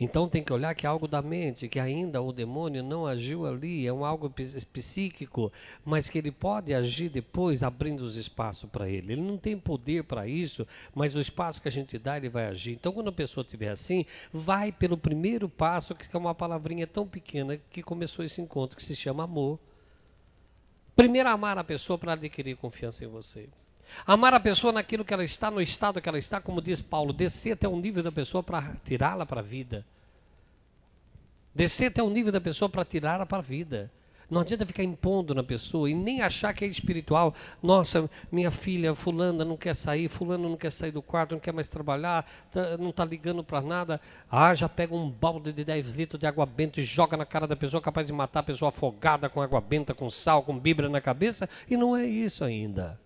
[0.00, 3.44] Então tem que olhar que é algo da mente, que ainda o demônio não agiu
[3.44, 4.32] ali, é um algo
[4.72, 5.52] psíquico,
[5.84, 9.12] mas que ele pode agir depois, abrindo os espaços para ele.
[9.12, 12.46] Ele não tem poder para isso, mas o espaço que a gente dá, ele vai
[12.46, 12.72] agir.
[12.72, 17.06] Então quando a pessoa estiver assim, vai pelo primeiro passo, que é uma palavrinha tão
[17.06, 19.58] pequena que começou esse encontro, que se chama amor.
[20.96, 23.50] Primeiro amar a pessoa para adquirir confiança em você.
[24.06, 27.12] Amar a pessoa naquilo que ela está, no estado que ela está, como diz Paulo,
[27.12, 29.84] descer até o nível da pessoa para tirá-la para a vida.
[31.54, 33.90] Descer até o nível da pessoa para tirá-la para a vida.
[34.30, 37.34] Não adianta ficar impondo na pessoa e nem achar que é espiritual.
[37.60, 41.52] Nossa, minha filha, fulana não quer sair, fulano não quer sair do quarto, não quer
[41.52, 44.00] mais trabalhar, tá, não está ligando para nada.
[44.30, 47.48] Ah, já pega um balde de 10 litros de água benta e joga na cara
[47.48, 50.88] da pessoa, capaz de matar a pessoa afogada com água benta, com sal, com bíblia
[50.88, 51.48] na cabeça.
[51.68, 53.00] E não é isso ainda.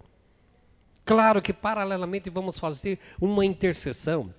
[1.05, 4.33] Claro que paralelamente vamos fazer uma intercessão.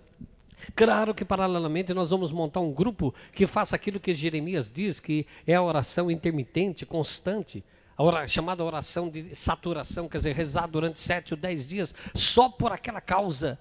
[0.75, 5.27] Claro que paralelamente nós vamos montar um grupo que faça aquilo que Jeremias diz, que
[5.45, 7.63] é a oração intermitente, constante,
[7.97, 12.49] a ora, chamada oração de saturação, quer dizer, rezar durante sete ou dez dias só
[12.49, 13.59] por aquela causa.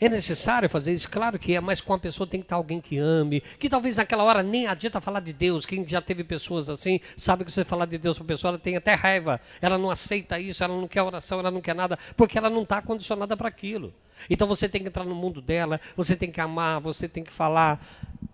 [0.00, 1.10] É necessário fazer isso?
[1.10, 3.98] Claro que é, mas com a pessoa tem que estar alguém que ame, que talvez
[3.98, 5.66] naquela hora nem adianta falar de Deus.
[5.66, 8.58] Quem já teve pessoas assim, sabe que você falar de Deus para a pessoa, ela
[8.58, 9.38] tem até raiva.
[9.60, 12.62] Ela não aceita isso, ela não quer oração, ela não quer nada, porque ela não
[12.62, 13.92] está condicionada para aquilo.
[14.30, 17.32] Então você tem que entrar no mundo dela, você tem que amar, você tem que
[17.32, 17.78] falar.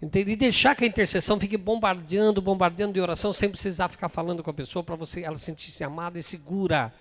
[0.01, 0.31] Entende?
[0.31, 4.51] E deixar que a intercessão fique bombardeando, bombardeando de oração, sem precisar ficar falando com
[4.51, 6.93] a pessoa, para você ela sentir-se amada e segura.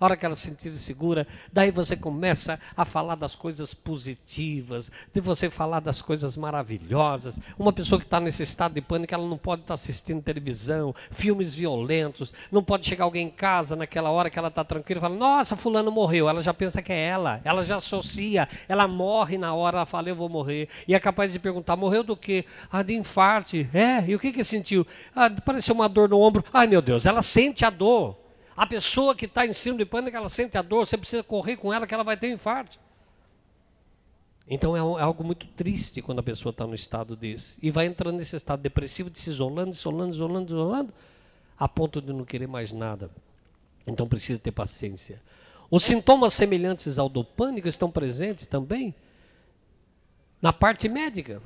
[0.00, 4.92] A hora que ela se sentir segura, daí você começa a falar das coisas positivas,
[5.12, 7.36] de você falar das coisas maravilhosas.
[7.58, 10.94] Uma pessoa que está nesse estado de pânico, ela não pode estar tá assistindo televisão,
[11.10, 15.02] filmes violentos, não pode chegar alguém em casa naquela hora que ela está tranquila e
[15.02, 16.28] falar, nossa, fulano morreu.
[16.28, 20.08] Ela já pensa que é ela, ela já associa, ela morre na hora, ela fala,
[20.08, 20.68] eu vou morrer.
[20.86, 22.44] E é capaz de perguntar, morreu do quê?
[22.70, 23.68] Ah, de infarte.
[23.74, 24.86] É, e o que que sentiu?
[25.12, 26.44] Ah, pareceu uma dor no ombro.
[26.52, 28.27] Ai, meu Deus, ela sente a dor.
[28.58, 31.56] A pessoa que está em cima de pânico, ela sente a dor, você precisa correr
[31.56, 32.76] com ela que ela vai ter um infarto.
[34.48, 37.56] Então é, é algo muito triste quando a pessoa está no estado desse.
[37.62, 40.94] E vai entrando nesse estado depressivo, de se isolando, isolando, isolando, isolando,
[41.56, 43.12] a ponto de não querer mais nada.
[43.86, 45.22] Então precisa ter paciência.
[45.70, 48.92] Os sintomas semelhantes ao do pânico estão presentes também
[50.42, 51.40] na parte médica,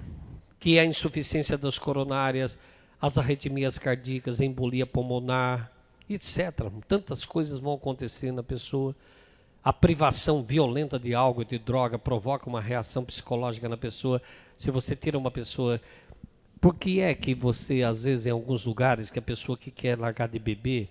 [0.58, 2.56] que é a insuficiência das coronárias,
[2.98, 5.70] as arritmias cardíacas, a embolia pulmonar,
[6.08, 6.70] etc.
[6.86, 8.94] Tantas coisas vão acontecer na pessoa.
[9.62, 14.20] A privação violenta de algo, de droga, provoca uma reação psicológica na pessoa.
[14.56, 15.80] Se você tira uma pessoa.
[16.60, 19.98] Por que é que você, às vezes, em alguns lugares, que a pessoa que quer
[19.98, 20.88] largar de beber,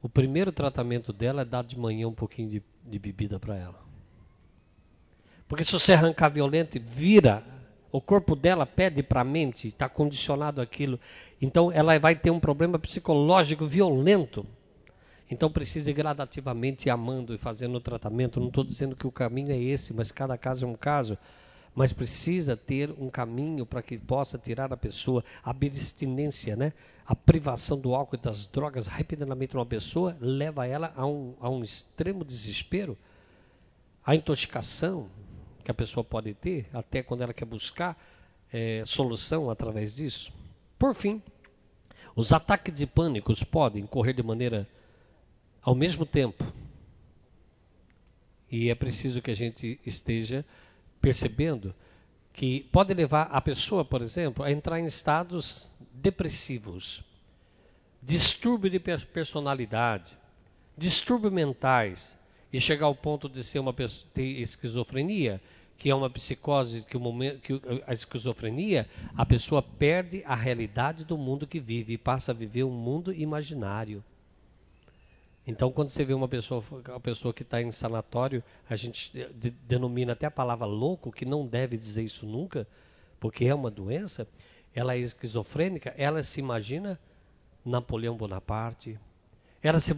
[0.00, 3.80] o primeiro tratamento dela é dar de manhã um pouquinho de, de bebida para ela?
[5.48, 7.42] Porque se você arrancar violento, vira
[7.92, 10.98] o corpo dela pede para a mente, está condicionado aquilo.
[11.40, 14.46] Então ela vai ter um problema psicológico violento.
[15.30, 18.40] Então precisa ir gradativamente amando e fazendo o tratamento.
[18.40, 21.16] Não estou dizendo que o caminho é esse, mas cada caso é um caso.
[21.72, 26.72] Mas precisa ter um caminho para que possa tirar a pessoa a abstinência, né?
[27.06, 31.48] A privação do álcool e das drogas rapidamente uma pessoa leva ela a um, a
[31.48, 32.98] um extremo desespero.
[34.04, 35.08] A intoxicação,
[35.62, 37.96] que a pessoa pode ter, até quando ela quer buscar
[38.52, 40.39] é, solução através disso.
[40.80, 41.22] Por fim,
[42.16, 44.66] os ataques de pânico podem correr de maneira
[45.60, 46.42] ao mesmo tempo.
[48.50, 50.42] E é preciso que a gente esteja
[50.98, 51.74] percebendo
[52.32, 57.04] que pode levar a pessoa, por exemplo, a entrar em estados depressivos,
[58.02, 60.16] distúrbio de personalidade,
[60.78, 62.16] distúrbios mentais,
[62.50, 65.42] e chegar ao ponto de ser uma pessoa ter esquizofrenia,
[65.80, 71.06] que é uma psicose, que o momento, que a esquizofrenia, a pessoa perde a realidade
[71.06, 74.04] do mundo que vive e passa a viver um mundo imaginário.
[75.46, 79.48] Então, quando você vê uma pessoa, uma pessoa que está em sanatório, a gente de,
[79.48, 82.68] denomina até a palavra louco, que não deve dizer isso nunca,
[83.18, 84.28] porque é uma doença.
[84.74, 87.00] Ela é esquizofrênica, ela se imagina
[87.64, 88.98] Napoleão Bonaparte,
[89.62, 89.92] Ela se,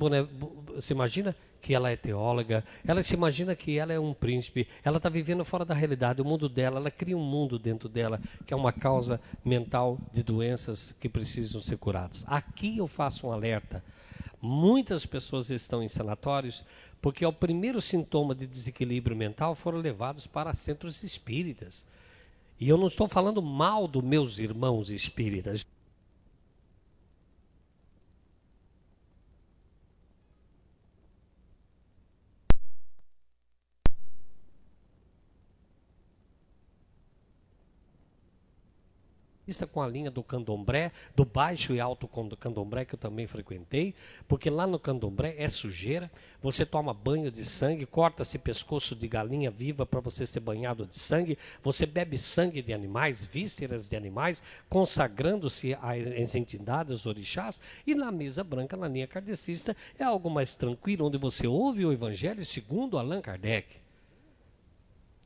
[0.80, 4.96] se, imagina que ela é teóloga, ela se imagina que ela é um príncipe, ela
[4.96, 8.52] está vivendo fora da realidade, o mundo dela, ela cria um mundo dentro dela que
[8.52, 12.24] é uma causa mental de doenças que precisam ser curadas.
[12.26, 13.84] Aqui eu faço um alerta.
[14.40, 16.64] Muitas pessoas estão em sanatórios
[17.00, 21.84] porque ao primeiro sintoma de desequilíbrio mental foram levados para centros espíritas.
[22.58, 25.66] E eu não estou falando mal dos meus irmãos espíritas.
[39.66, 43.94] Com a linha do candomblé, do baixo e alto candomblé que eu também frequentei,
[44.26, 46.10] porque lá no candomblé é sujeira,
[46.40, 50.96] você toma banho de sangue, corta-se pescoço de galinha viva para você ser banhado de
[50.96, 58.10] sangue, você bebe sangue de animais, vísceras de animais, consagrando-se às entidades, orixás, e na
[58.10, 62.98] mesa branca, na linha kardecista, é algo mais tranquilo, onde você ouve o evangelho segundo
[62.98, 63.76] Allan Kardec.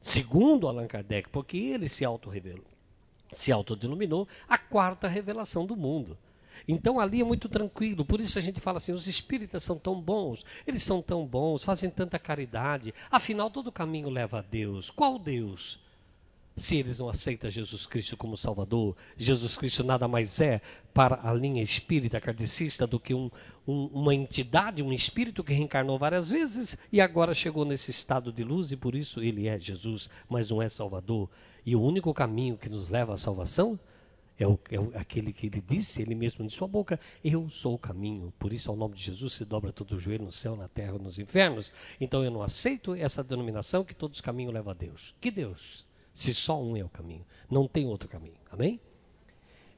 [0.00, 2.75] Segundo Allan Kardec, porque ele se auto-revelou
[3.36, 6.16] se autodenominou a quarta revelação do mundo.
[6.66, 10.00] Então ali é muito tranquilo, por isso a gente fala assim: os espíritas são tão
[10.00, 14.90] bons, eles são tão bons, fazem tanta caridade, afinal todo caminho leva a Deus.
[14.90, 15.78] Qual Deus?
[16.56, 20.62] Se eles não aceitam Jesus Cristo como Salvador, Jesus Cristo nada mais é
[20.94, 23.30] para a linha espírita kardecista do que um,
[23.68, 28.42] um, uma entidade, um espírito que reencarnou várias vezes e agora chegou nesse estado de
[28.42, 31.28] luz e por isso ele é Jesus, mas não é Salvador.
[31.66, 33.78] E o único caminho que nos leva à salvação
[34.38, 37.78] é, o, é aquele que ele disse, ele mesmo de sua boca, eu sou o
[37.78, 38.32] caminho.
[38.38, 40.96] Por isso, ao nome de Jesus, se dobra todo o joelho no céu, na terra,
[40.98, 41.72] nos infernos.
[42.00, 45.12] Então eu não aceito essa denominação que todos os caminhos levam a Deus.
[45.20, 45.84] Que Deus?
[46.12, 47.26] Se só um é o caminho.
[47.50, 48.38] Não tem outro caminho.
[48.50, 48.80] Amém?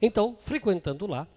[0.01, 1.27] Então, frequentando lá,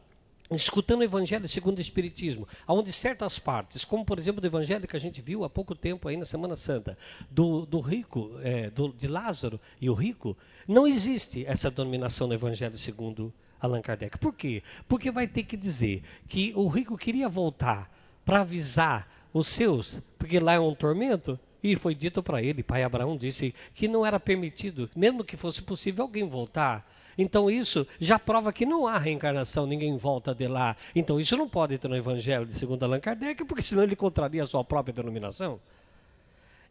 [0.57, 4.97] escutando o Evangelho segundo o Espiritismo, onde certas partes, como por exemplo do Evangelho que
[4.97, 6.97] a gente viu há pouco tempo aí na Semana Santa,
[7.31, 10.37] do, do rico, é, do, de Lázaro e o rico,
[10.67, 14.19] não existe essa denominação no Evangelho segundo Allan Kardec.
[14.19, 14.63] Por quê?
[14.89, 17.91] Porque vai ter que dizer que o rico queria voltar
[18.25, 22.83] para avisar os seus, porque lá é um tormento, e foi dito para ele, pai
[22.83, 26.87] Abraão disse que não era permitido, mesmo que fosse possível alguém voltar
[27.17, 30.77] então isso já prova que não há reencarnação, ninguém volta de lá.
[30.95, 34.43] Então isso não pode ter no Evangelho de segundo Allan Kardec, porque senão ele contraria
[34.43, 35.61] a sua própria denominação.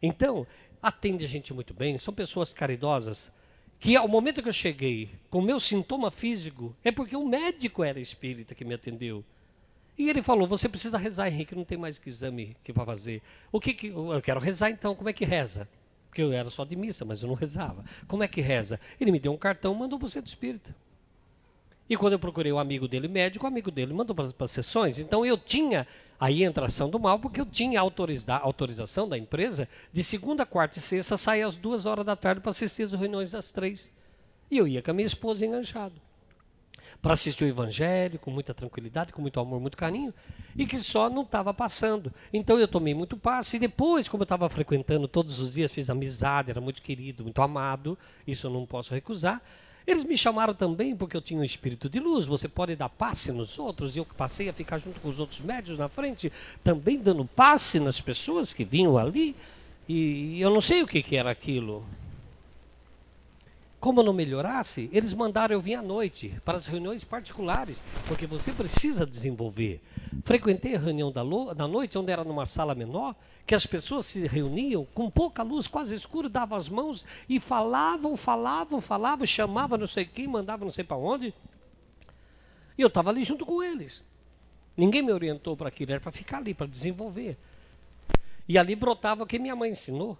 [0.02, 0.46] Então,
[0.82, 3.30] atende a gente muito bem, são pessoas caridosas,
[3.78, 8.00] que ao momento que eu cheguei com meu sintoma físico, é porque o médico era
[8.00, 9.24] espírita que me atendeu.
[9.98, 13.22] E ele falou: Você precisa rezar, Henrique, não tem mais que exame que para fazer.
[13.50, 14.94] O que, que eu quero rezar então?
[14.94, 15.68] Como é que reza?
[16.12, 17.82] Porque eu era só de missa, mas eu não rezava.
[18.06, 18.78] Como é que reza?
[19.00, 20.76] Ele me deu um cartão, mandou para o centro espírita.
[21.88, 24.50] E quando eu procurei o um amigo dele médico, o amigo dele mandou para as
[24.50, 24.98] sessões.
[24.98, 25.86] Então eu tinha,
[26.20, 30.44] aí entra a ação do mal, porque eu tinha autoriza, autorização da empresa de segunda,
[30.44, 33.90] quarta e sexta sair às duas horas da tarde para assistir as reuniões das três.
[34.50, 35.94] E eu ia com a minha esposa enganchado
[37.02, 40.14] para assistir o Evangelho com muita tranquilidade, com muito amor, muito carinho,
[40.56, 42.12] e que só não estava passando.
[42.32, 45.90] Então eu tomei muito passe, e depois, como eu estava frequentando todos os dias, fiz
[45.90, 49.42] amizade, era muito querido, muito amado, isso eu não posso recusar.
[49.84, 52.24] Eles me chamaram também porque eu tinha um espírito de luz.
[52.24, 53.96] Você pode dar passe nos outros.
[53.96, 57.80] E eu passei a ficar junto com os outros médios na frente, também dando passe
[57.80, 59.34] nas pessoas que vinham ali.
[59.88, 61.84] E eu não sei o que, que era aquilo.
[63.82, 68.52] Como não melhorasse, eles mandaram eu vir à noite para as reuniões particulares, porque você
[68.52, 69.82] precisa desenvolver.
[70.22, 74.24] Frequentei a reunião da, da noite, onde era numa sala menor, que as pessoas se
[74.24, 79.88] reuniam com pouca luz, quase escuro, davam as mãos e falavam, falavam, falavam, chamavam não
[79.88, 81.34] sei quem, mandavam não sei para onde.
[82.78, 84.04] E eu estava ali junto com eles.
[84.76, 87.36] Ninguém me orientou para aquilo, era para ficar ali, para desenvolver.
[88.48, 90.16] E ali brotava o que minha mãe ensinou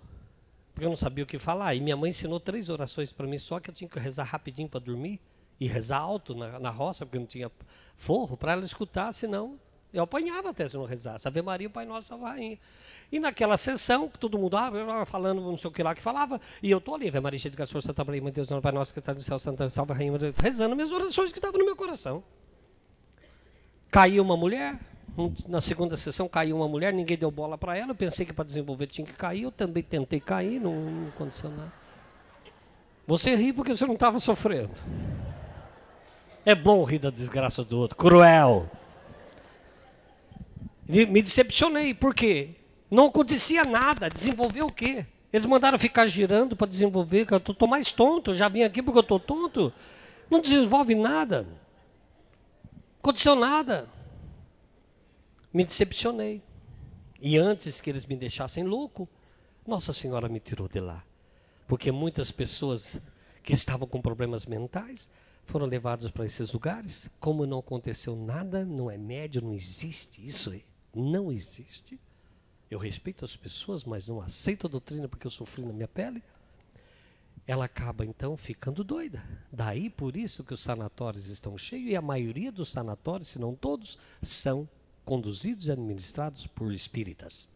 [0.72, 1.74] porque eu não sabia o que falar.
[1.74, 4.68] E minha mãe ensinou três orações para mim, só que eu tinha que rezar rapidinho
[4.68, 5.20] para dormir
[5.60, 7.50] e rezar alto na, na roça, porque não tinha
[7.96, 9.58] forro, para ela escutar, senão
[9.92, 11.28] eu apanhava até se não rezasse.
[11.28, 12.58] Ave Maria, Pai Nosso, Salve Rainha.
[13.10, 16.70] E naquela sessão, todo mundo ah, falando não sei o que lá que falava, e
[16.70, 19.12] eu estou ali, Ave Maria, cheia de graça, Santa Maria, Deus, Pai Nosso que está
[19.12, 22.24] no céu, Santa Salve Rainha, rezando minhas orações que estavam no meu coração.
[23.90, 24.80] Caiu uma mulher,
[25.46, 27.90] na segunda sessão caiu uma mulher, ninguém deu bola para ela.
[27.90, 29.42] Eu pensei que para desenvolver tinha que cair.
[29.42, 31.72] Eu também tentei cair, não, não aconteceu nada.
[33.06, 34.72] Você ri porque você não estava sofrendo.
[36.44, 37.96] É bom rir da desgraça do outro.
[37.96, 38.70] Cruel.
[40.88, 42.50] Me decepcionei, por quê?
[42.90, 44.08] Não acontecia nada.
[44.08, 45.06] Desenvolver o quê?
[45.32, 47.26] Eles mandaram ficar girando para desenvolver.
[47.30, 48.34] Eu estou mais tonto.
[48.34, 49.72] Já vim aqui porque eu estou tonto.
[50.30, 51.46] Não desenvolve nada.
[53.00, 53.88] Aconteceu nada.
[55.52, 56.42] Me decepcionei.
[57.20, 59.08] E antes que eles me deixassem louco,
[59.66, 61.04] Nossa Senhora me tirou de lá.
[61.68, 63.00] Porque muitas pessoas
[63.42, 65.08] que estavam com problemas mentais
[65.44, 67.10] foram levadas para esses lugares.
[67.20, 70.52] Como não aconteceu nada, não é médio, não existe isso.
[70.94, 71.98] Não existe.
[72.70, 76.22] Eu respeito as pessoas, mas não aceito a doutrina porque eu sofri na minha pele.
[77.46, 79.22] Ela acaba então ficando doida.
[79.52, 83.54] Daí por isso que os sanatórios estão cheios e a maioria dos sanatórios, se não
[83.54, 84.68] todos, são
[85.04, 87.48] conduzidos e administrados por espíritas.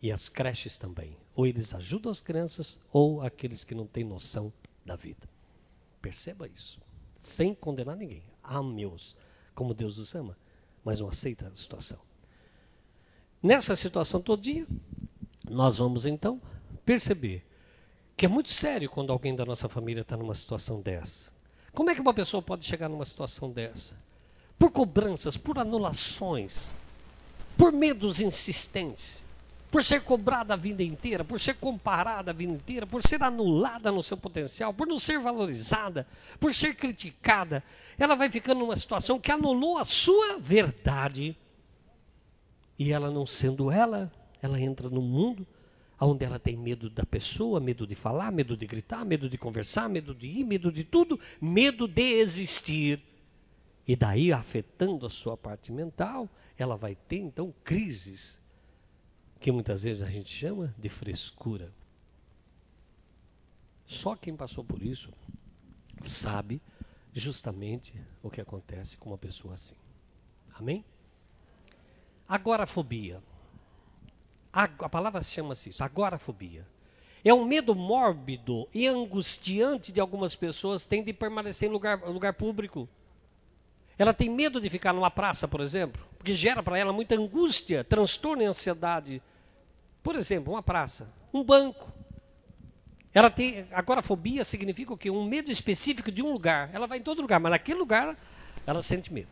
[0.00, 1.16] E as creches também.
[1.34, 4.52] Ou eles ajudam as crianças, ou aqueles que não têm noção
[4.84, 5.28] da vida.
[6.00, 6.80] Perceba isso.
[7.18, 8.22] Sem condenar ninguém.
[8.42, 9.16] Ame-os
[9.54, 10.38] como Deus os ama,
[10.84, 11.98] mas não aceita a situação.
[13.42, 14.66] Nessa situação todinha,
[15.50, 16.40] nós vamos então
[16.84, 17.44] perceber
[18.16, 21.32] que é muito sério quando alguém da nossa família está numa situação dessa.
[21.72, 23.94] Como é que uma pessoa pode chegar numa situação dessa?
[24.58, 26.68] Por cobranças, por anulações,
[27.56, 29.22] por medos insistentes,
[29.70, 33.92] por ser cobrada a vida inteira, por ser comparada a vida inteira, por ser anulada
[33.92, 36.06] no seu potencial, por não ser valorizada,
[36.40, 37.62] por ser criticada,
[37.98, 41.36] ela vai ficando numa situação que anulou a sua verdade.
[42.78, 45.46] E ela não sendo ela, ela entra no mundo
[46.00, 49.88] onde ela tem medo da pessoa, medo de falar, medo de gritar, medo de conversar,
[49.88, 53.02] medo de ir, medo de tudo, medo de existir.
[53.88, 56.28] E daí, afetando a sua parte mental,
[56.58, 58.38] ela vai ter então crises,
[59.40, 61.72] que muitas vezes a gente chama de frescura.
[63.86, 65.10] Só quem passou por isso
[66.04, 66.60] sabe
[67.14, 69.76] justamente o que acontece com uma pessoa assim.
[70.52, 70.84] Amém?
[72.28, 73.22] Agorafobia.
[74.52, 76.66] A, a palavra chama-se isso, agorafobia.
[77.24, 82.34] É um medo mórbido e angustiante de algumas pessoas têm de permanecer em lugar, lugar
[82.34, 82.86] público.
[83.98, 87.82] Ela tem medo de ficar numa praça, por exemplo, porque gera para ela muita angústia,
[87.82, 89.20] transtorno e ansiedade.
[90.02, 91.92] Por exemplo, uma praça, um banco.
[93.12, 95.10] Ela tem agorafobia significa o quê?
[95.10, 96.70] Um medo específico de um lugar.
[96.72, 98.16] Ela vai em todo lugar, mas naquele lugar
[98.64, 99.28] ela sente medo.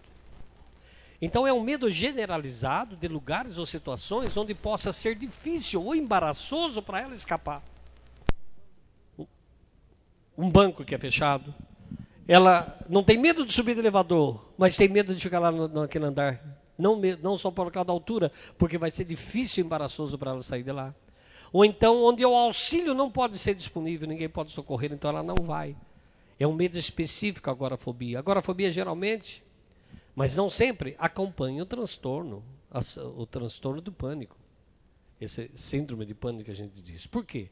[1.21, 6.83] Então é um medo generalizado de lugares ou situações onde possa ser difícil ou embaraçoso
[6.83, 7.63] para ela escapar.
[10.37, 11.55] Um banco que é fechado,
[12.29, 15.69] ela não tem medo de subir do elevador, mas tem medo de ficar lá no,
[15.69, 16.41] naquele andar.
[16.77, 20.43] Não, não só por causa da altura, porque vai ser difícil e embaraçoso para ela
[20.43, 20.95] sair de lá.
[21.53, 25.37] Ou então, onde o auxílio não pode ser disponível, ninguém pode socorrer, então ela não
[25.37, 25.77] vai.
[26.39, 28.19] É um medo específico a agorafobia.
[28.19, 29.43] Agorafobia geralmente,
[30.15, 32.45] mas não sempre, acompanha o transtorno,
[33.17, 34.37] o transtorno do pânico.
[35.19, 37.07] Esse síndrome de pânico que a gente diz.
[37.07, 37.49] Por quê?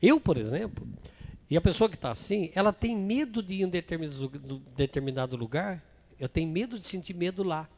[0.00, 0.86] Eu, por exemplo,
[1.50, 5.82] e a pessoa que está assim, ela tem medo de ir em um determinado lugar,
[6.18, 7.68] eu tenho medo de sentir medo lá.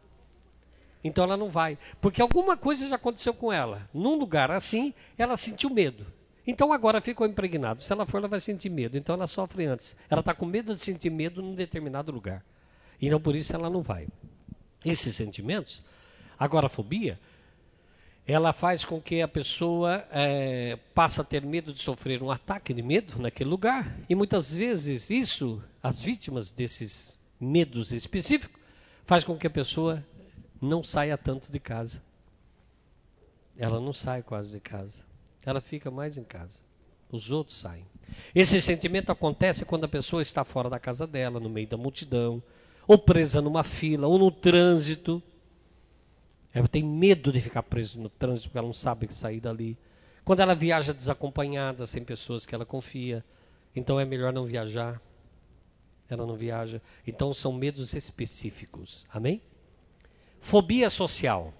[1.03, 1.79] Então ela não vai.
[2.01, 3.89] Porque alguma coisa já aconteceu com ela.
[3.93, 6.07] Num lugar assim, ela sentiu medo.
[6.47, 7.83] Então agora ficou impregnado.
[7.83, 8.99] Se ela for, ela vai sentir medo.
[8.99, 9.97] Então ela sofre antes.
[10.11, 12.45] Ela está com medo de sentir medo num determinado lugar.
[13.01, 14.07] E não por isso ela não vai.
[14.85, 15.83] Esses sentimentos,
[16.39, 17.19] agora a fobia,
[18.27, 22.73] ela faz com que a pessoa é, passe a ter medo de sofrer um ataque
[22.73, 23.97] de medo naquele lugar.
[24.09, 28.61] E muitas vezes isso, as vítimas desses medos específicos,
[29.05, 30.05] faz com que a pessoa
[30.61, 32.01] não saia tanto de casa.
[33.57, 35.05] Ela não sai quase de casa.
[35.45, 36.61] Ela fica mais em casa.
[37.11, 37.85] Os outros saem.
[38.35, 42.41] Esse sentimento acontece quando a pessoa está fora da casa dela, no meio da multidão,
[42.87, 45.23] ou presa numa fila, ou no trânsito
[46.55, 49.77] ela tem medo de ficar presa no trânsito porque ela não sabe sair dali.
[50.25, 53.25] Quando ela viaja desacompanhada, sem pessoas que ela confia,
[53.75, 55.01] então é melhor não viajar.
[56.09, 56.81] Ela não viaja.
[57.07, 59.07] Então são medos específicos.
[59.11, 59.41] Amém?
[60.41, 61.55] Fobia social.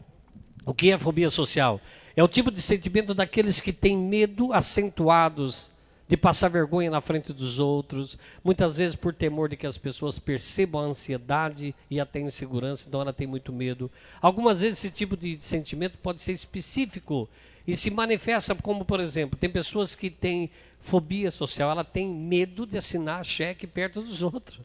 [0.65, 1.81] O que é fobia social?
[2.15, 5.72] É o tipo de sentimento daqueles que têm medo acentuados
[6.09, 10.19] de passar vergonha na frente dos outros, muitas vezes por temor de que as pessoas
[10.19, 13.91] percebam a ansiedade e até insegurança, então ela tem muito medo.
[14.21, 17.29] Algumas vezes esse tipo de sentimento pode ser específico
[17.67, 20.51] e se manifesta como, por exemplo, tem pessoas que têm
[20.81, 24.61] fobia social, ela tem medo de assinar cheque perto dos outros.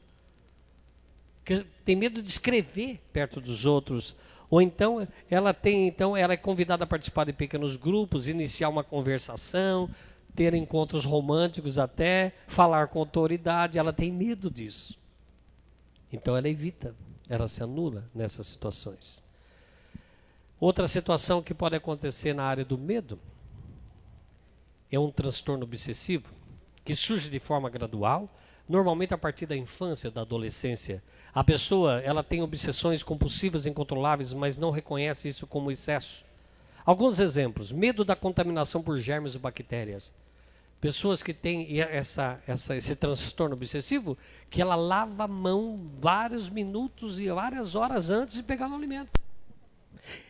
[1.86, 4.16] Tem medo de escrever perto dos outros.
[4.50, 8.84] Ou então ela tem, então ela é convidada a participar de pequenos grupos, iniciar uma
[8.84, 9.90] conversação,
[10.38, 14.96] ter encontros românticos até, falar com autoridade, ela tem medo disso.
[16.14, 16.96] Então ela evita,
[17.28, 19.22] ela se anula nessas situações.
[20.60, 23.20] Outra situação que pode acontecer na área do medo
[24.92, 26.32] é um transtorno obsessivo
[26.86, 28.30] que surge de forma gradual,
[28.70, 31.04] normalmente a partir da infância, da adolescência,
[31.38, 36.26] A pessoa, ela tem obsessões compulsivas incontroláveis, mas não reconhece isso como excesso.
[36.84, 40.12] Alguns exemplos: medo da contaminação por germes e bactérias.
[40.80, 44.18] Pessoas que têm essa, essa, esse transtorno obsessivo,
[44.50, 49.12] que ela lava a mão vários minutos e várias horas antes de pegar no alimento.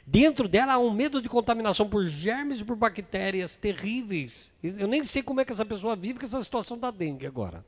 [0.06, 4.54] Dentro dela há um medo de contaminação por germes e por bactérias terríveis.
[4.64, 7.66] Eu nem sei como é que essa pessoa vive com essa situação da dengue agora.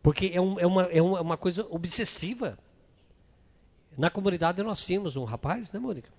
[0.00, 2.56] Porque é, um, é, uma, é uma coisa obsessiva.
[3.96, 6.10] Na comunidade nós tínhamos um rapaz, né, Mônica?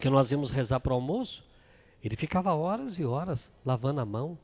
[0.00, 1.47] Que nós íamos rezar para o almoço.
[2.02, 4.38] Ele ficava horas e horas lavando a mão.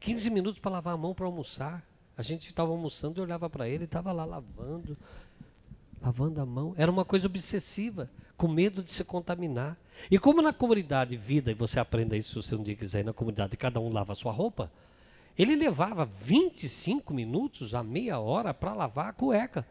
[0.00, 1.82] 15 minutos para lavar a mão para almoçar.
[2.16, 4.96] A gente estava almoçando e olhava para ele, estava lá lavando,
[6.02, 6.74] lavando a mão.
[6.76, 9.76] Era uma coisa obsessiva, com medo de se contaminar.
[10.10, 13.56] E como na comunidade vida, e você aprenda isso se um dia quiser na comunidade,
[13.56, 14.70] cada um lava a sua roupa,
[15.38, 19.66] ele levava 25 minutos a meia hora para lavar a cueca.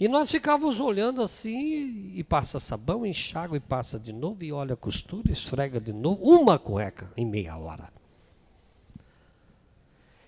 [0.00, 4.72] E nós ficávamos olhando assim, e passa sabão, enxágua e passa de novo, e olha
[4.72, 7.92] a costura, esfrega de novo, uma cueca em meia hora.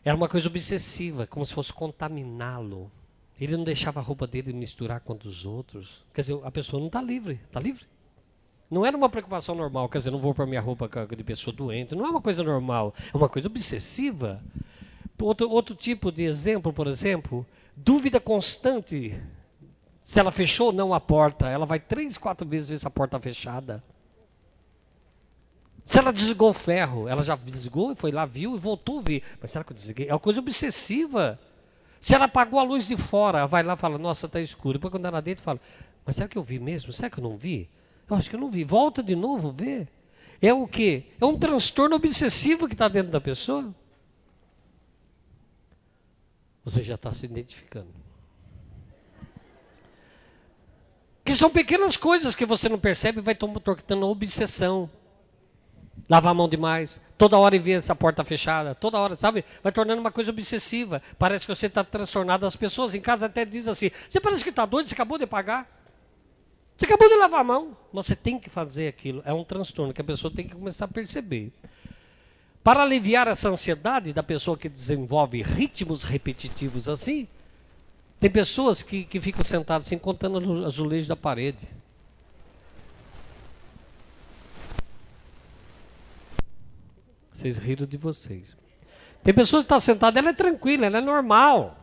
[0.05, 2.93] Era uma coisa obsessiva, como se fosse contaminá-lo.
[3.41, 6.05] Ele não deixava a roupa dele misturar com dos outros.
[6.13, 7.41] Quer dizer, a pessoa não está livre.
[7.47, 7.87] Está livre?
[8.71, 9.89] Não era uma preocupação normal.
[9.89, 11.95] Quer dizer, não vou para minha roupa de pessoa doente.
[11.95, 12.95] Não é uma coisa normal.
[13.13, 14.43] É uma coisa obsessiva.
[15.19, 19.19] Outro, outro tipo de exemplo, por exemplo, dúvida constante.
[20.13, 21.49] Se ela fechou ou não a porta.
[21.49, 23.83] Ela vai três, quatro vezes ver se a porta está fechada.
[25.87, 29.23] Se ela desligou o ferro, ela já desligou, foi lá, viu e voltou a ver.
[29.41, 30.11] Mas será que eu desliguei?
[30.11, 31.41] É uma coisa obsessiva.
[31.99, 34.75] Se ela apagou a luz de fora, vai lá e fala, nossa, está escuro.
[34.75, 35.59] Depois quando ela dentro, fala,
[36.05, 36.93] mas será que eu vi mesmo?
[36.93, 37.71] Será que eu não vi?
[38.07, 38.65] Eu acho que eu não vi.
[38.65, 39.89] Volta de novo, vê.
[40.43, 41.05] É o quê?
[41.19, 43.75] É um transtorno obsessivo que está dentro da pessoa.
[46.67, 48.02] Você já está se identificando.
[51.25, 54.91] Que são pequenas coisas que você não percebe e vai tornando obsessão
[56.09, 59.45] lavar a mão demais, toda hora e ver essa porta fechada, toda hora, sabe?
[59.63, 61.03] Vai tornando uma coisa obsessiva.
[61.19, 62.45] Parece que você está transtornado.
[62.45, 65.27] As pessoas em casa até dizem assim: você parece que está doido, você acabou de
[65.27, 65.67] pagar.
[66.77, 67.77] Você acabou de lavar a mão.
[67.93, 69.23] Você tem que fazer aquilo.
[69.25, 71.53] É um transtorno que a pessoa tem que começar a perceber.
[72.65, 77.29] Para aliviar essa ansiedade da pessoa que desenvolve ritmos repetitivos assim,
[78.23, 81.67] tem pessoas que, que ficam sentadas assim, contando azulejos da parede.
[87.33, 88.57] Vocês riram de vocês.
[89.25, 91.77] Tem pessoas que estão tá sentadas, ela é tranquila, ela é normal.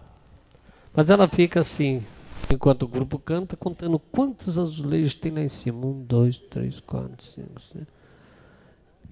[0.94, 2.06] Mas ela fica assim,
[2.50, 5.88] enquanto o grupo canta, contando quantos azulejos tem lá em cima.
[5.88, 7.86] Um, dois, três, quatro, cinco, seis.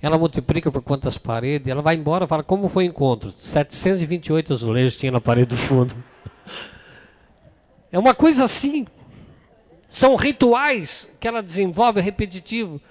[0.01, 3.33] Ela multiplica por quantas paredes, ela vai embora fala, como foi o encontro?
[3.33, 5.93] 728 azulejos tinha na parede do fundo.
[7.91, 8.85] É uma coisa assim.
[9.87, 12.81] São rituais que ela desenvolve repetitivo.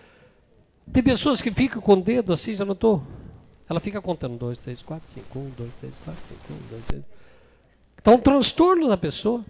[0.93, 3.03] Tem pessoas que ficam com o dedo assim, já notou?
[3.69, 7.05] Ela fica contando 2, 3, 4, 5, 1, 2, 3, 4, 5, 1, 2, 3.
[7.99, 9.45] Está um transtorno na pessoa.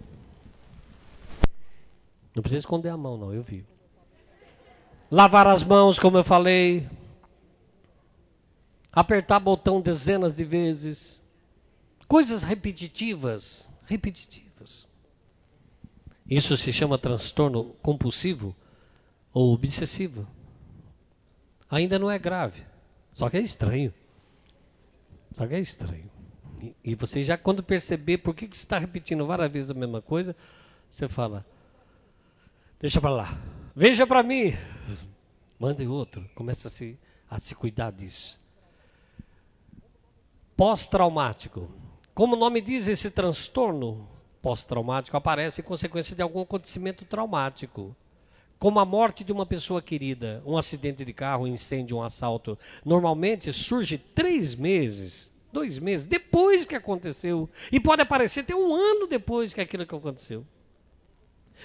[2.34, 3.64] Não precisa esconder a mão, não, eu vi.
[5.10, 6.88] Lavar as mãos, como eu falei.
[8.90, 11.20] Apertar botão dezenas de vezes.
[12.08, 13.70] Coisas repetitivas.
[13.84, 14.45] Repetitivas.
[16.28, 18.54] Isso se chama transtorno compulsivo
[19.32, 20.26] ou obsessivo.
[21.70, 22.64] Ainda não é grave,
[23.12, 23.92] só que é estranho.
[25.32, 26.10] Só que é estranho.
[26.60, 29.74] E, e você já quando perceber por que, que você está repetindo várias vezes a
[29.74, 30.34] mesma coisa,
[30.90, 31.44] você fala,
[32.80, 33.38] deixa para lá.
[33.74, 34.54] Veja para mim.
[35.58, 36.28] Mande outro.
[36.34, 36.98] Começa a se,
[37.28, 38.40] a se cuidar disso.
[40.56, 41.70] Pós-traumático.
[42.14, 44.08] Como o nome diz, esse transtorno
[44.46, 47.96] pós-traumático aparece em consequência de algum acontecimento traumático
[48.60, 52.56] como a morte de uma pessoa querida, um acidente de carro, um incêndio, um assalto,
[52.84, 57.50] normalmente surge três meses, dois meses depois que aconteceu.
[57.72, 60.46] E pode aparecer até um ano depois que aquilo que aconteceu.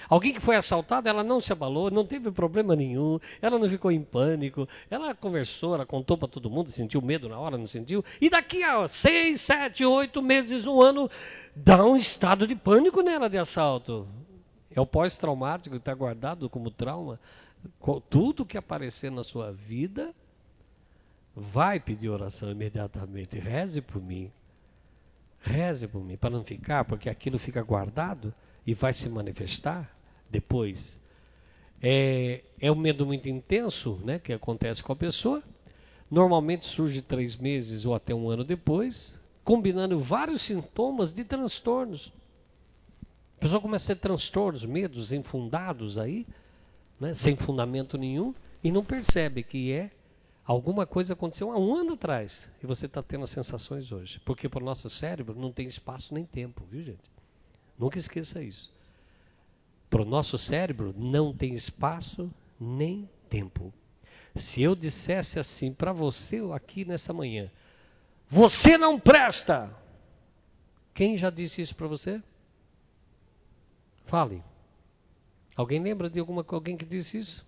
[0.08, 3.90] Alguém que foi assaltado, ela não se abalou, não teve problema nenhum, ela não ficou
[3.90, 8.04] em pânico, ela conversou, ela contou para todo mundo, sentiu medo na hora, não sentiu.
[8.20, 11.10] E daqui a seis, sete, oito meses, um ano,
[11.54, 14.06] dá um estado de pânico nela de assalto.
[14.74, 17.20] É o pós-traumático que está guardado como trauma.
[18.08, 20.14] Tudo que aparecer na sua vida,
[21.34, 23.38] vai pedir oração imediatamente.
[23.38, 24.30] Reze por mim.
[25.40, 28.32] Reze por mim, para não ficar, porque aquilo fica guardado
[28.66, 29.94] e vai se manifestar
[30.30, 30.98] depois.
[31.80, 35.42] É, é um medo muito intenso né, que acontece com a pessoa.
[36.10, 39.20] Normalmente surge três meses ou até um ano depois.
[39.44, 42.12] combinando vários sintomas de transtornos.
[43.36, 46.24] A pessoa começa a ter transtornos, medos infundados aí,
[47.00, 48.32] né, sem fundamento nenhum,
[48.62, 49.90] e não percebe que é
[50.44, 54.20] alguma coisa aconteceu há um ano atrás e você está tendo as sensações hoje.
[54.24, 57.11] Porque para o nosso cérebro não tem espaço nem tempo, viu gente?
[57.82, 58.72] Nunca esqueça isso.
[59.90, 63.74] Para o nosso cérebro não tem espaço nem tempo.
[64.36, 67.50] Se eu dissesse assim para você aqui nessa manhã,
[68.28, 69.76] você não presta.
[70.94, 72.22] Quem já disse isso para você?
[74.04, 74.44] Fale.
[75.56, 77.44] Alguém lembra de alguma alguém que disse isso?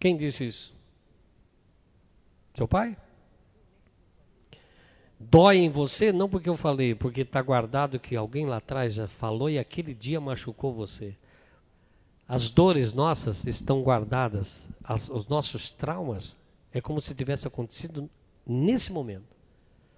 [0.00, 0.74] Quem disse isso?
[2.54, 2.96] Seu pai?
[5.20, 9.08] Dói em você, não porque eu falei, porque está guardado que alguém lá atrás já
[9.08, 11.16] falou e aquele dia machucou você.
[12.26, 16.36] As dores nossas estão guardadas, as, os nossos traumas
[16.72, 18.08] é como se tivesse acontecido
[18.46, 19.36] nesse momento.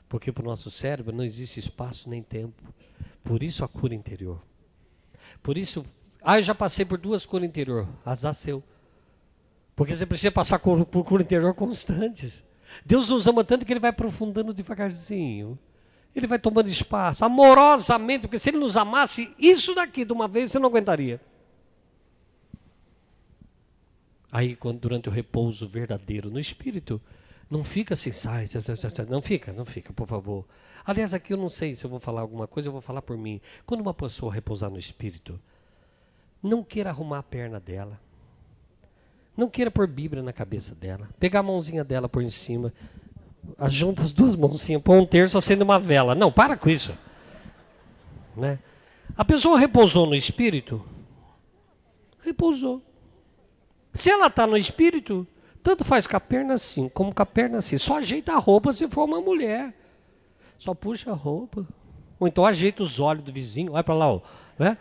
[0.09, 2.63] Porque para o nosso cérebro não existe espaço nem tempo.
[3.23, 4.41] Por isso a cura interior.
[5.43, 5.85] Por isso,
[6.23, 7.87] ah, eu já passei por duas curas interior.
[8.05, 8.63] Azar seu.
[9.77, 12.43] Porque você precisa passar por, por cura interior constantes.
[12.85, 15.59] Deus nos ama tanto que Ele vai aprofundando devagarzinho.
[16.15, 20.51] Ele vai tomando espaço, amorosamente, porque se Ele nos amasse, isso daqui de uma vez
[20.51, 21.21] você não aguentaria.
[24.33, 27.01] Aí, quando, durante o repouso verdadeiro no Espírito,
[27.49, 28.49] não fica assim, sai,
[29.09, 30.47] não fica, não fica, por favor.
[30.85, 33.17] Aliás, aqui eu não sei se eu vou falar alguma coisa, eu vou falar por
[33.17, 33.41] mim.
[33.67, 35.41] Quando uma pessoa repousar no espírito,
[36.43, 38.01] não queira arrumar a perna dela.
[39.37, 41.09] Não queira pôr Bíblia na cabeça dela.
[41.19, 42.73] Pegar a mãozinha dela por em cima.
[43.69, 46.15] Junta as duas mãozinhas, põe um terço acende uma vela.
[46.15, 46.93] Não, para com isso.
[48.37, 48.59] Né?
[49.17, 50.85] A pessoa repousou no espírito?
[52.23, 52.83] Repousou.
[53.95, 55.27] Se ela está no espírito,
[55.63, 57.77] tanto faz com a perna assim, como com a perna assim.
[57.79, 59.75] Só ajeita a roupa se for uma mulher.
[60.59, 61.67] Só puxa a roupa.
[62.19, 64.21] Ou então ajeita os olhos do vizinho, olha para lá, ó,
[64.59, 64.77] né?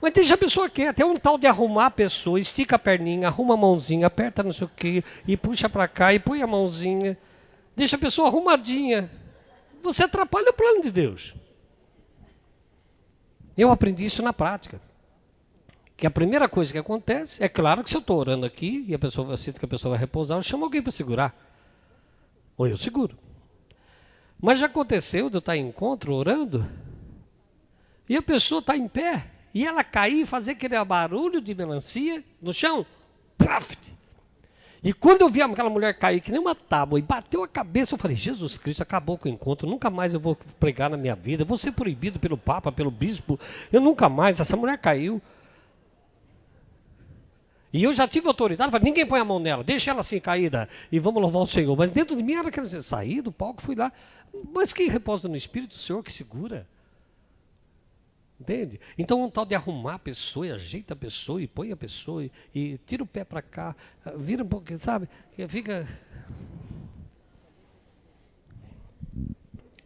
[0.00, 0.94] Mas deixa a pessoa quieta.
[0.94, 4.52] Tem um tal de arrumar a pessoa, estica a perninha, arruma a mãozinha, aperta não
[4.52, 7.18] sei o quê, e puxa para cá, e põe a mãozinha.
[7.76, 9.10] Deixa a pessoa arrumadinha.
[9.82, 11.34] Você atrapalha o plano de Deus.
[13.56, 14.80] Eu aprendi isso na prática
[16.00, 18.94] que a primeira coisa que acontece, é claro que se eu estou orando aqui e
[18.94, 21.36] a pessoa sinto que a pessoa vai repousar, eu chamo alguém para segurar.
[22.56, 23.18] Ou eu seguro.
[24.40, 26.66] Mas já aconteceu de eu estar em encontro orando
[28.08, 32.22] e a pessoa está em pé e ela cair e fazer aquele barulho de melancia
[32.40, 32.86] no chão.
[33.36, 33.90] Praft!
[34.82, 37.94] E quando eu vi aquela mulher cair que nem uma tábua e bateu a cabeça,
[37.94, 41.14] eu falei: Jesus Cristo, acabou com o encontro, nunca mais eu vou pregar na minha
[41.14, 43.38] vida, vou ser proibido pelo Papa, pelo Bispo,
[43.70, 44.40] eu nunca mais.
[44.40, 45.20] Essa mulher caiu.
[47.72, 50.68] E eu já tive autoridade, falei, ninguém põe a mão nela, deixa ela assim caída
[50.90, 51.76] e vamos louvar o Senhor.
[51.76, 53.92] Mas dentro de mim era quer dizer, saí do palco, fui lá.
[54.52, 56.66] Mas quem repousa no Espírito, o Senhor que segura.
[58.40, 58.80] Entende?
[58.96, 62.24] Então um tal de arrumar a pessoa, e ajeita a pessoa, e põe a pessoa,
[62.24, 63.76] e, e tira o pé para cá,
[64.16, 65.08] vira um pouquinho, sabe?
[65.46, 65.86] Fica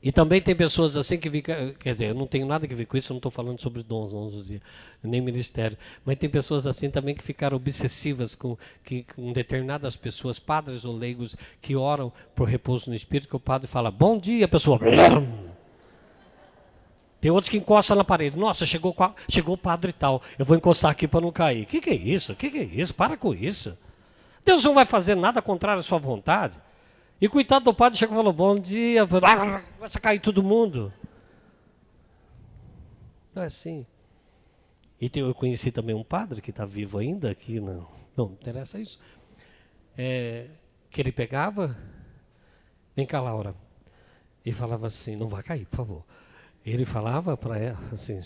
[0.05, 1.72] E também tem pessoas assim que ficam.
[1.80, 3.82] Quer dizer, eu não tenho nada que ver com isso, eu não estou falando sobre
[3.82, 4.61] dons, não, Zuzia,
[5.02, 5.78] nem ministério.
[6.05, 10.94] Mas tem pessoas assim também que ficaram obsessivas com, que, com determinadas pessoas, padres ou
[10.94, 14.78] leigos, que oram por repouso no espírito, que o padre fala, bom dia, a pessoa.
[17.24, 18.36] Tem outros que encostam na parede.
[18.36, 18.94] Nossa, chegou,
[19.30, 20.20] chegou o padre tal.
[20.38, 21.62] Eu vou encostar aqui para não cair.
[21.62, 22.34] O que, que é isso?
[22.34, 22.92] O que, que é isso?
[22.92, 23.78] Para com isso.
[24.44, 26.54] Deus não vai fazer nada contrário à sua vontade.
[27.18, 29.22] E coitado do padre chegou e falou, bom dia, vai
[30.02, 30.92] cair todo mundo.
[33.34, 33.86] Não é assim.
[35.00, 39.00] E eu conheci também um padre que está vivo ainda, aqui não, não interessa isso.
[39.96, 40.48] É,
[40.90, 41.74] que ele pegava,
[42.94, 43.54] vem cá, Laura,
[44.44, 46.04] e falava assim, não vai cair, por favor.
[46.64, 48.22] Ele falava para ela, assim,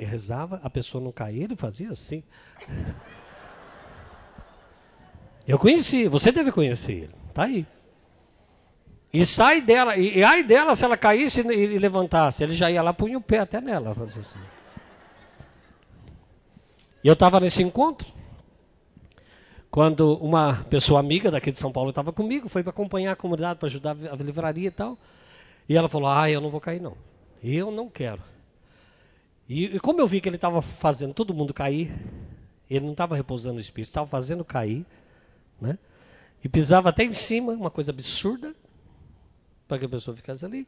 [0.00, 2.22] rezava, a pessoa não caía, ele fazia assim.
[5.46, 7.66] Eu conheci, você deve conhecer ele, tá aí.
[9.12, 12.70] E sai dela, e, e ai dela se ela caísse e, e, levantasse, ele já
[12.70, 13.90] ia lá, punha o pé até nela.
[13.90, 14.40] Assim.
[17.04, 18.10] E eu estava nesse encontro,
[19.70, 23.58] quando uma pessoa amiga daqui de São Paulo estava comigo, foi para acompanhar a comunidade,
[23.58, 24.96] para ajudar a livraria e tal.
[25.68, 26.96] E ela falou: Ah, eu não vou cair, não.
[27.42, 28.22] Eu não quero.
[29.48, 31.92] E, e como eu vi que ele estava fazendo todo mundo cair,
[32.70, 34.86] ele não estava repousando o espírito, estava fazendo cair,
[35.60, 35.78] né?
[36.44, 38.54] E pisava até em cima, uma coisa absurda
[39.68, 40.66] para que a pessoa ficasse ali.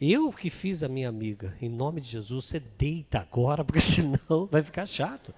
[0.00, 4.46] Eu que fiz a minha amiga, em nome de Jesus, você deita agora, porque senão
[4.50, 5.34] vai ficar chato.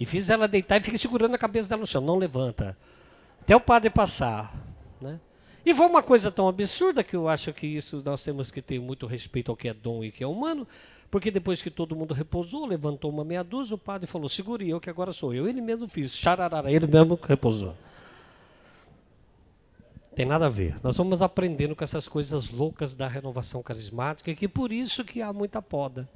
[0.00, 2.76] E fiz ela deitar e fica segurando a cabeça dela no chão, não levanta.
[3.40, 4.54] Até o padre passar.
[5.00, 5.18] Né?
[5.68, 8.80] E foi uma coisa tão absurda que eu acho que isso nós temos que ter
[8.80, 10.66] muito respeito ao que é dom e que é humano,
[11.10, 14.80] porque depois que todo mundo repousou, levantou uma meia dúzia, o padre falou: segure eu
[14.80, 15.46] que agora sou eu.
[15.46, 17.74] Ele mesmo fez, xararara, ele mesmo repousou.
[20.16, 20.74] Tem nada a ver.
[20.82, 25.34] Nós vamos aprendendo com essas coisas loucas da renovação carismática, que por isso que há
[25.34, 26.08] muita poda.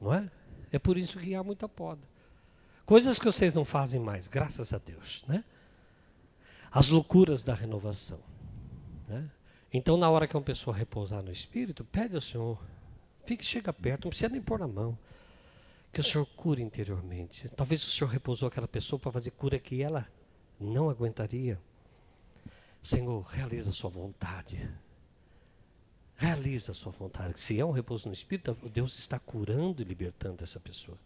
[0.00, 0.30] Não é?
[0.70, 2.02] É por isso que há muita poda.
[2.86, 5.42] Coisas que vocês não fazem mais, graças a Deus, né?
[6.70, 8.20] As loucuras da renovação.
[9.08, 9.28] Né?
[9.72, 12.60] Então, na hora que uma pessoa repousar no Espírito, pede ao Senhor,
[13.24, 14.96] fique, chega perto, não precisa nem pôr na mão.
[15.92, 17.48] Que o Senhor cure interiormente.
[17.50, 20.06] Talvez o Senhor repousou aquela pessoa para fazer cura que ela
[20.58, 21.58] não aguentaria.
[22.82, 24.70] Senhor, realiza a sua vontade.
[26.16, 27.40] Realiza a sua vontade.
[27.40, 30.98] Se é um repouso no Espírito, Deus está curando e libertando essa pessoa.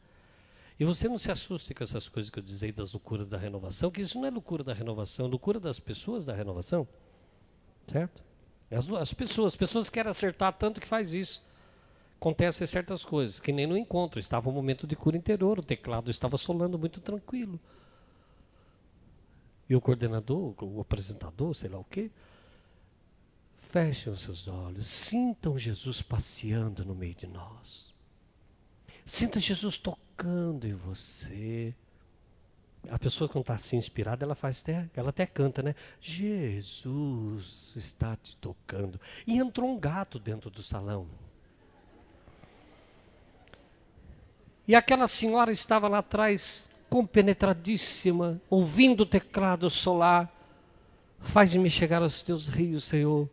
[0.78, 3.90] E você não se assuste com essas coisas que eu dizei das loucuras da renovação,
[3.90, 6.86] que isso não é loucura da renovação, é loucura das pessoas da renovação.
[7.90, 8.22] Certo?
[8.70, 11.44] As, as pessoas, as pessoas querem acertar tanto que faz isso.
[12.16, 14.18] Acontecem certas coisas, que nem no encontro.
[14.18, 17.60] Estava um momento de cura interior, o teclado estava solando muito tranquilo.
[19.68, 22.10] E o coordenador, o apresentador, sei lá o quê,
[23.56, 27.94] fechem os seus olhos, sintam Jesus passeando no meio de nós.
[29.06, 30.03] Sinta Jesus tocando
[30.62, 31.74] em você.
[32.90, 35.74] A pessoa quando está assim inspirada, ela faz até, ela até canta, né?
[36.00, 39.00] Jesus está te tocando.
[39.26, 41.06] E entrou um gato dentro do salão.
[44.66, 50.30] E aquela senhora estava lá atrás compenetradíssima, ouvindo o teclado solar.
[51.20, 53.28] Faz-me chegar aos teus rios, Senhor.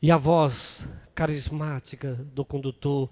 [0.00, 3.10] E a voz carismática do condutor.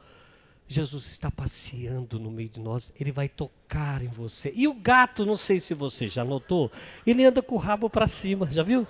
[0.73, 4.53] Jesus está passeando no meio de nós, ele vai tocar em você.
[4.55, 6.73] E o gato, não sei se você já notou,
[7.07, 8.87] ele anda com o rabo para cima, já viu?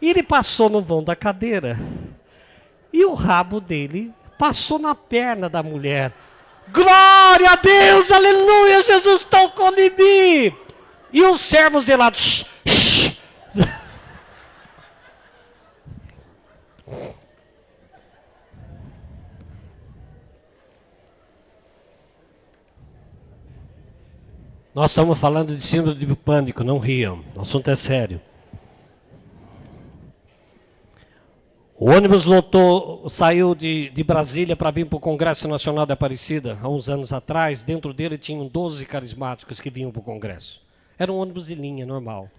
[0.00, 1.78] E ele passou no vão da cadeira.
[2.92, 6.14] E o rabo dele passou na perna da mulher.
[6.72, 10.56] Glória a Deus, aleluia, Jesus tocou em mim.
[11.12, 12.12] E os servos de lá.
[24.78, 27.24] Nós estamos falando de síndrome de pânico, não riam.
[27.34, 28.20] O assunto é sério.
[31.76, 36.56] O ônibus lotou, saiu de, de Brasília para vir para o Congresso Nacional da Aparecida,
[36.62, 37.64] há uns anos atrás.
[37.64, 40.62] Dentro dele tinham 12 carismáticos que vinham para o Congresso.
[40.96, 42.30] Era um ônibus de linha, normal.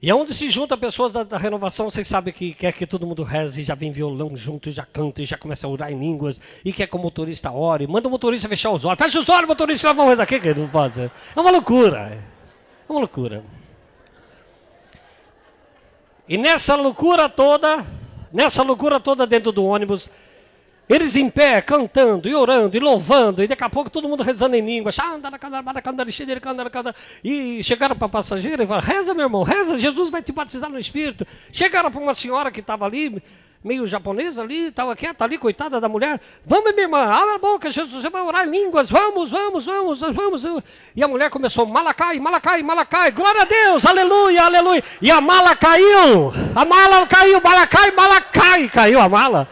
[0.00, 3.04] E é onde se junta pessoas da, da, renovação, vocês sabem que quer que todo
[3.04, 6.72] mundo reze, já vem violão junto, já canta, já começa a orar em línguas, e
[6.72, 9.92] quer que o motorista ore, manda o motorista fechar os olhos, fecha os olhos, motorista,
[9.92, 12.16] vamos rezar, o que não pode É uma loucura,
[12.88, 13.42] é uma loucura.
[16.28, 17.84] E nessa loucura toda,
[18.32, 20.08] nessa loucura toda dentro do ônibus,
[20.88, 24.56] eles em pé, cantando e orando e louvando, e daqui a pouco todo mundo rezando
[24.56, 24.90] em língua.
[27.22, 30.70] E chegaram para a passageira e falaram: Reza, meu irmão, reza, Jesus vai te batizar
[30.70, 31.26] no Espírito.
[31.52, 33.22] Chegaram para uma senhora que estava ali,
[33.62, 36.18] meio japonesa ali, estava quieta ali, coitada da mulher.
[36.46, 40.00] Vamos, minha irmã, abre a boca, Jesus, você vai orar em línguas, vamos, vamos, vamos,
[40.00, 40.46] vamos.
[40.96, 44.82] E a mulher começou, malacai, malacai, malacai, glória a Deus, aleluia, aleluia.
[45.02, 49.48] E a mala caiu, a mala caiu, malacai, malacai, caiu a mala.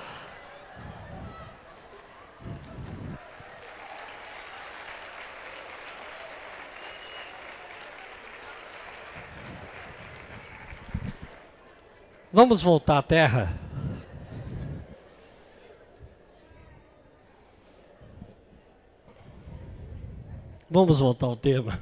[12.32, 13.58] Vamos voltar à terra.
[20.68, 21.80] Vamos voltar ao tema.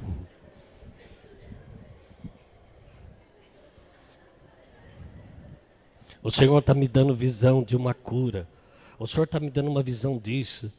[6.23, 8.47] O Senhor está me dando visão de uma cura.
[8.99, 10.73] O Senhor está me dando uma visão disso.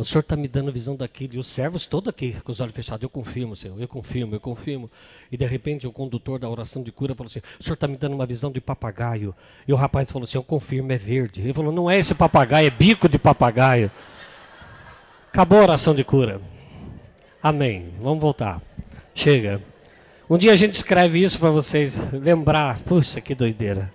[0.00, 1.34] O Senhor está me dando visão daquilo.
[1.34, 3.02] E os servos todos aqui com os olhos fechados.
[3.02, 3.78] Eu confirmo, Senhor.
[3.78, 4.90] Eu confirmo, eu confirmo.
[5.30, 7.98] E de repente o condutor da oração de cura falou assim: O Senhor está me
[7.98, 9.34] dando uma visão de papagaio.
[9.68, 11.42] E o rapaz falou assim: Eu confirmo, é verde.
[11.42, 13.90] Ele falou: Não é esse papagaio, é bico de papagaio.
[15.28, 16.40] Acabou a oração de cura.
[17.42, 17.92] Amém.
[18.00, 18.62] Vamos voltar.
[19.14, 19.62] Chega.
[20.30, 22.78] Um dia a gente escreve isso para vocês lembrar.
[22.84, 23.92] Puxa, que doideira.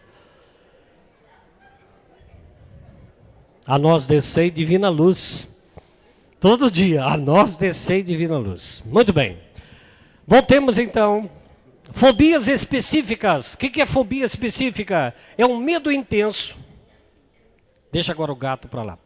[3.66, 5.47] A nós descei divina luz.
[6.46, 8.84] Todo dia, a nós descei divina luz.
[8.86, 9.39] Muito bem.
[10.28, 11.28] Voltemos então.
[11.86, 13.56] Fobias específicas.
[13.56, 15.12] O que é fobia específica?
[15.39, 16.56] É um medo intenso.
[17.91, 19.00] Deixa agora o gato para lá.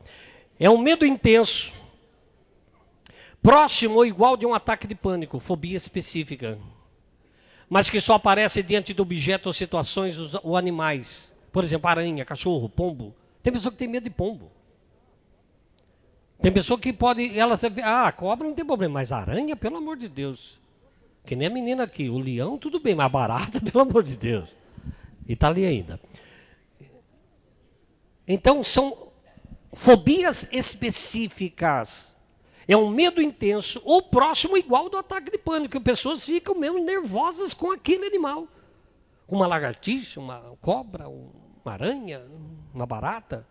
[0.60, 1.74] É um medo intenso
[3.42, 6.60] próximo ou igual de um ataque de pânico, fobia específica.
[7.70, 11.34] mas que só aparece diante de objetos ou situações ou animais.
[11.54, 13.16] Por exemplo, aranha, cachorro, pombo.
[13.42, 14.59] Tem pessoa que tem medo de pombo.
[16.42, 20.08] Tem pessoa que pode, ela ah, cobra não tem problema, mas aranha, pelo amor de
[20.08, 20.58] Deus.
[21.26, 24.56] Que nem a menina aqui, o leão tudo bem, mas barata, pelo amor de Deus.
[25.28, 26.00] E está ali ainda.
[28.28, 29.10] Então são
[29.74, 32.16] fobias específicas.
[32.68, 36.80] É um medo intenso ou próximo igual do ataque de pânico, que pessoas ficam mesmo
[36.80, 38.48] nervosas com aquele animal.
[39.28, 42.24] Uma lagartixa, uma cobra, uma aranha,
[42.74, 43.46] uma barata.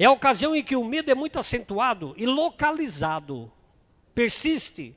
[0.00, 3.52] É a ocasião em que o medo é muito acentuado e localizado.
[4.14, 4.96] Persiste.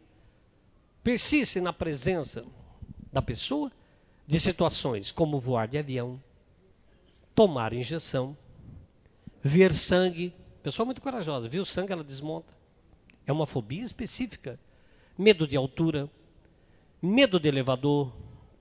[1.03, 2.45] Persiste na presença
[3.11, 3.69] da pessoa
[4.25, 6.23] de situações como voar de avião,
[7.35, 8.37] tomar injeção,
[9.41, 10.33] ver sangue.
[10.63, 12.53] Pessoa muito corajosa, viu sangue, ela desmonta.
[13.27, 14.57] É uma fobia específica.
[15.17, 16.09] Medo de altura,
[17.01, 18.13] medo de elevador,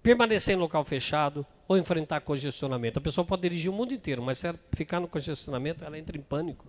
[0.03, 2.99] permanecer em local fechado ou enfrentar congestionamento.
[2.99, 6.17] A pessoa pode dirigir o mundo inteiro, mas se ela ficar no congestionamento, ela entra
[6.17, 6.67] em pânico.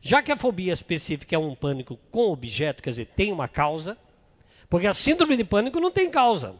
[0.00, 3.96] Já que a fobia específica é um pânico com objeto, quer dizer, tem uma causa,
[4.70, 6.54] porque a síndrome de pânico não tem causa.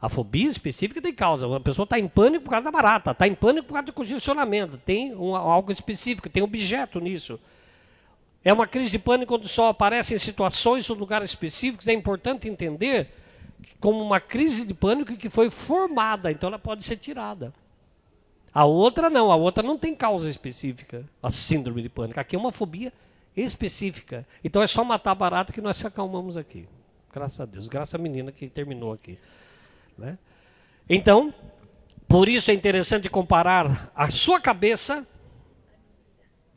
[0.00, 1.56] A fobia específica tem causa.
[1.56, 3.92] A pessoa está em pânico por causa da barata, está em pânico por causa do
[3.92, 7.38] congestionamento, tem um, algo específico, tem objeto nisso.
[8.44, 11.86] É uma crise de pânico quando só aparece em situações ou lugares específicos.
[11.86, 13.08] É importante entender
[13.80, 17.52] como uma crise de pânico que foi formada, então ela pode ser tirada.
[18.54, 22.20] A outra não, a outra não tem causa específica, a síndrome de pânico.
[22.20, 22.92] Aqui é uma fobia
[23.36, 24.26] específica.
[24.44, 26.68] Então é só matar a barata que nós se acalmamos aqui.
[27.12, 29.18] Graças a Deus, graças à menina que terminou aqui.
[29.96, 30.18] Né?
[30.88, 31.32] Então,
[32.08, 35.06] por isso é interessante comparar a sua cabeça,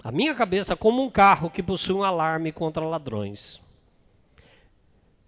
[0.03, 3.61] a minha cabeça, como um carro que possui um alarme contra ladrões.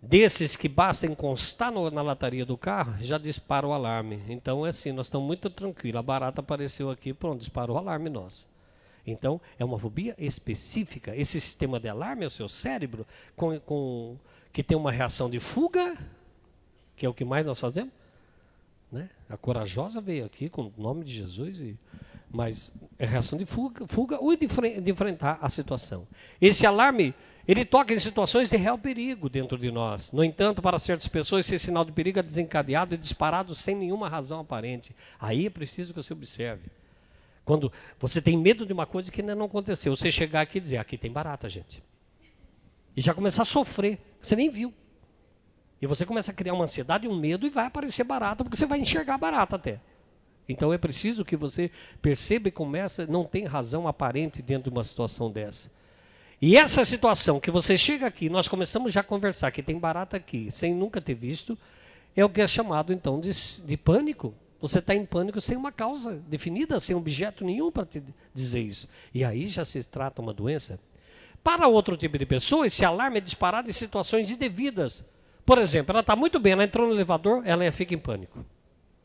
[0.08, 4.24] Desses que basta encostar no, na lataria do carro, já dispara o alarme.
[4.30, 6.00] Então é assim, nós estamos muito tranquilos.
[6.00, 8.48] A barata apareceu aqui, pronto, disparou o alarme nosso.
[9.06, 11.16] Então, é uma fobia específica.
[11.16, 13.06] Esse sistema de alarme é o seu cérebro,
[13.36, 14.18] com, com,
[14.52, 15.98] que tem uma reação de fuga,
[16.96, 17.92] que é o que mais nós fazemos,
[18.92, 19.10] né?
[19.30, 21.78] A corajosa veio aqui com o nome de Jesus, e,
[22.30, 24.48] mas é reação de fuga, fuga ou de,
[24.82, 26.06] de enfrentar a situação.
[26.42, 27.14] Esse alarme,
[27.48, 30.12] ele toca em situações de real perigo dentro de nós.
[30.12, 34.10] No entanto, para certas pessoas, esse sinal de perigo é desencadeado e disparado sem nenhuma
[34.10, 34.94] razão aparente.
[35.20, 36.70] Aí é preciso que você observe.
[37.46, 40.62] Quando você tem medo de uma coisa que ainda não aconteceu, você chegar aqui e
[40.62, 41.82] dizer: aqui tem barata, gente.
[42.96, 43.98] E já começar a sofrer.
[44.22, 44.74] Você nem viu.
[45.82, 48.66] E você começa a criar uma ansiedade, um medo e vai aparecer barata, porque você
[48.66, 49.80] vai enxergar barata até.
[50.50, 51.72] Então é preciso que você
[52.02, 55.70] perceba e comece, não tem razão aparente dentro de uma situação dessa.
[56.42, 60.18] E essa situação que você chega aqui, nós começamos já a conversar, que tem barata
[60.18, 61.58] aqui, sem nunca ter visto,
[62.16, 63.32] é o que é chamado então de,
[63.62, 64.34] de pânico.
[64.60, 68.88] Você está em pânico sem uma causa definida, sem objeto nenhum para te dizer isso.
[69.14, 70.80] E aí já se trata uma doença.
[71.44, 75.04] Para outro tipo de pessoa, esse alarme é disparado em situações indevidas
[75.48, 78.46] por exemplo, ela está muito bem, ela entrou no elevador, ela fica em pânico.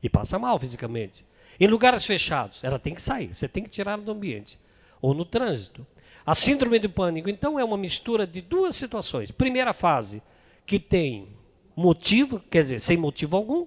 [0.02, 1.24] E passa mal fisicamente.
[1.60, 4.58] Em lugares fechados, ela tem que sair, você tem que tirar do ambiente.
[5.00, 5.86] Ou no trânsito.
[6.24, 9.30] A síndrome do pânico, então, é uma mistura de duas situações.
[9.30, 10.22] Primeira fase,
[10.64, 11.28] que tem
[11.74, 13.66] motivo, quer dizer, sem motivo algum.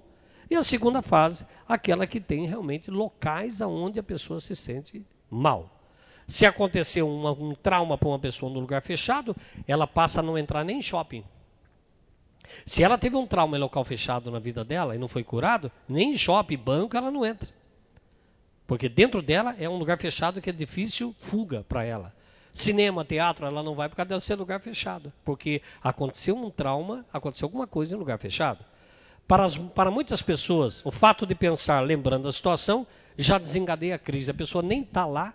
[0.50, 5.70] E a segunda fase, aquela que tem realmente locais aonde a pessoa se sente mal.
[6.28, 9.36] Se acontecer uma, um trauma para uma pessoa no lugar fechado,
[9.66, 11.24] ela passa a não entrar nem em shopping.
[12.64, 15.70] Se ela teve um trauma em local fechado na vida dela e não foi curado,
[15.88, 17.48] nem em shopping, banco, ela não entra.
[18.66, 22.12] Porque dentro dela é um lugar fechado que é difícil fuga para ela.
[22.56, 25.12] Cinema, teatro, ela não vai por causa de ser lugar fechado.
[25.22, 28.64] Porque aconteceu um trauma, aconteceu alguma coisa em lugar fechado.
[29.28, 32.86] Para, as, para muitas pessoas, o fato de pensar lembrando a situação
[33.18, 34.30] já desengadeia a crise.
[34.30, 35.34] A pessoa nem está lá,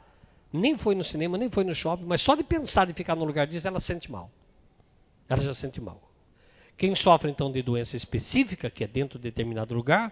[0.52, 3.24] nem foi no cinema, nem foi no shopping, mas só de pensar de ficar no
[3.24, 4.32] lugar disso, ela sente mal.
[5.30, 6.02] Ela já sente mal.
[6.76, 10.12] Quem sofre então de doença específica, que é dentro de determinado lugar,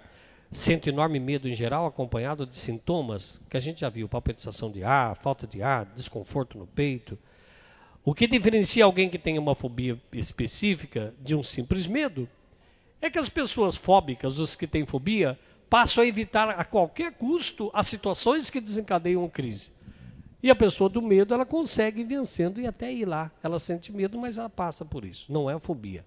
[0.51, 4.83] sente enorme medo em geral, acompanhado de sintomas que a gente já viu: palpitação de
[4.83, 7.17] ar, falta de ar, desconforto no peito.
[8.03, 12.27] O que diferencia alguém que tem uma fobia específica de um simples medo
[13.01, 15.37] é que as pessoas fóbicas, os que têm fobia,
[15.69, 19.71] passam a evitar a qualquer custo as situações que desencadeiam crise.
[20.41, 23.29] E a pessoa do medo, ela consegue vencendo e até ir lá.
[23.43, 25.31] Ela sente medo, mas ela passa por isso.
[25.31, 26.05] Não é a fobia.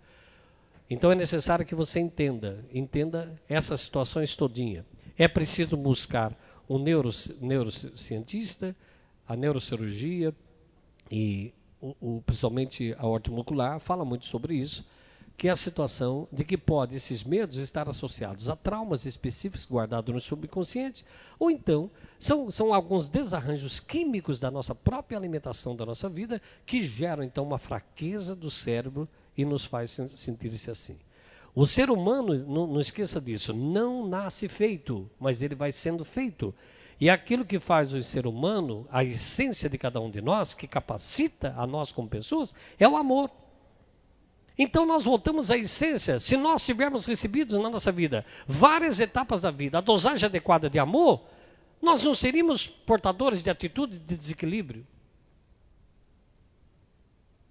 [0.93, 4.85] Então é necessário que você entenda, entenda essas situações todinha.
[5.17, 6.37] É preciso buscar
[6.69, 7.09] um neuro,
[7.41, 8.77] neurocientista,
[9.27, 10.35] a neurocirurgia
[11.11, 14.85] e o, o, principalmente a ortomolecular fala muito sobre isso,
[15.35, 20.15] que é a situação de que pode esses medos estar associados a traumas específicos guardados
[20.15, 21.07] no subconsciente,
[21.39, 26.83] ou então são, são alguns desarranjos químicos da nossa própria alimentação da nossa vida que
[26.83, 30.97] geram então uma fraqueza do cérebro e nos faz sentir-se assim.
[31.55, 36.55] O ser humano, não, não esqueça disso, não nasce feito, mas ele vai sendo feito.
[36.99, 40.67] E aquilo que faz o ser humano, a essência de cada um de nós, que
[40.67, 43.31] capacita a nós como pessoas, é o amor.
[44.57, 46.19] Então nós voltamos à essência.
[46.19, 50.79] Se nós tivermos recebido na nossa vida várias etapas da vida, a dosagem adequada de
[50.79, 51.23] amor,
[51.81, 54.87] nós não seríamos portadores de atitudes de desequilíbrio.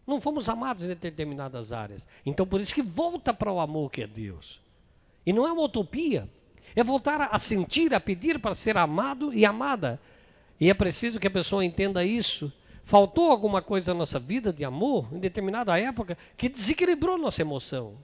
[0.06, 2.08] Não fomos amados em determinadas áreas.
[2.26, 4.60] Então por isso que volta para o amor que é Deus.
[5.26, 6.28] E não é uma utopia.
[6.76, 10.00] É voltar a sentir, a pedir para ser amado e amada.
[10.60, 12.52] E é preciso que a pessoa entenda isso
[12.84, 17.96] Faltou alguma coisa na nossa vida de amor, em determinada época, que desequilibrou nossa emoção.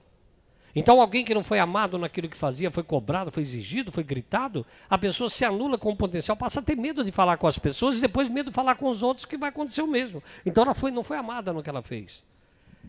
[0.74, 4.64] Então, alguém que não foi amado naquilo que fazia, foi cobrado, foi exigido, foi gritado,
[4.88, 7.58] a pessoa se anula com o potencial, passa a ter medo de falar com as
[7.58, 10.22] pessoas e depois medo de falar com os outros, que vai acontecer o mesmo.
[10.44, 12.22] Então, ela foi, não foi amada no que ela fez.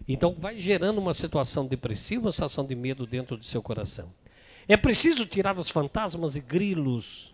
[0.08, 4.12] Então, vai gerando uma situação depressiva, uma situação de medo dentro do seu coração.
[4.68, 7.34] É preciso tirar os fantasmas e grilos.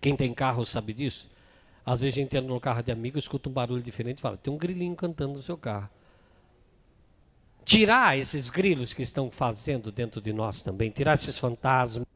[0.00, 1.30] Quem tem carro sabe disso.
[1.84, 4.36] Às vezes a gente entra no carro de amigo, escuta um barulho diferente e fala,
[4.36, 5.88] tem um grilinho cantando no seu carro.
[7.64, 12.06] Tirar esses grilos que estão fazendo dentro de nós também, tirar esses fantasmas.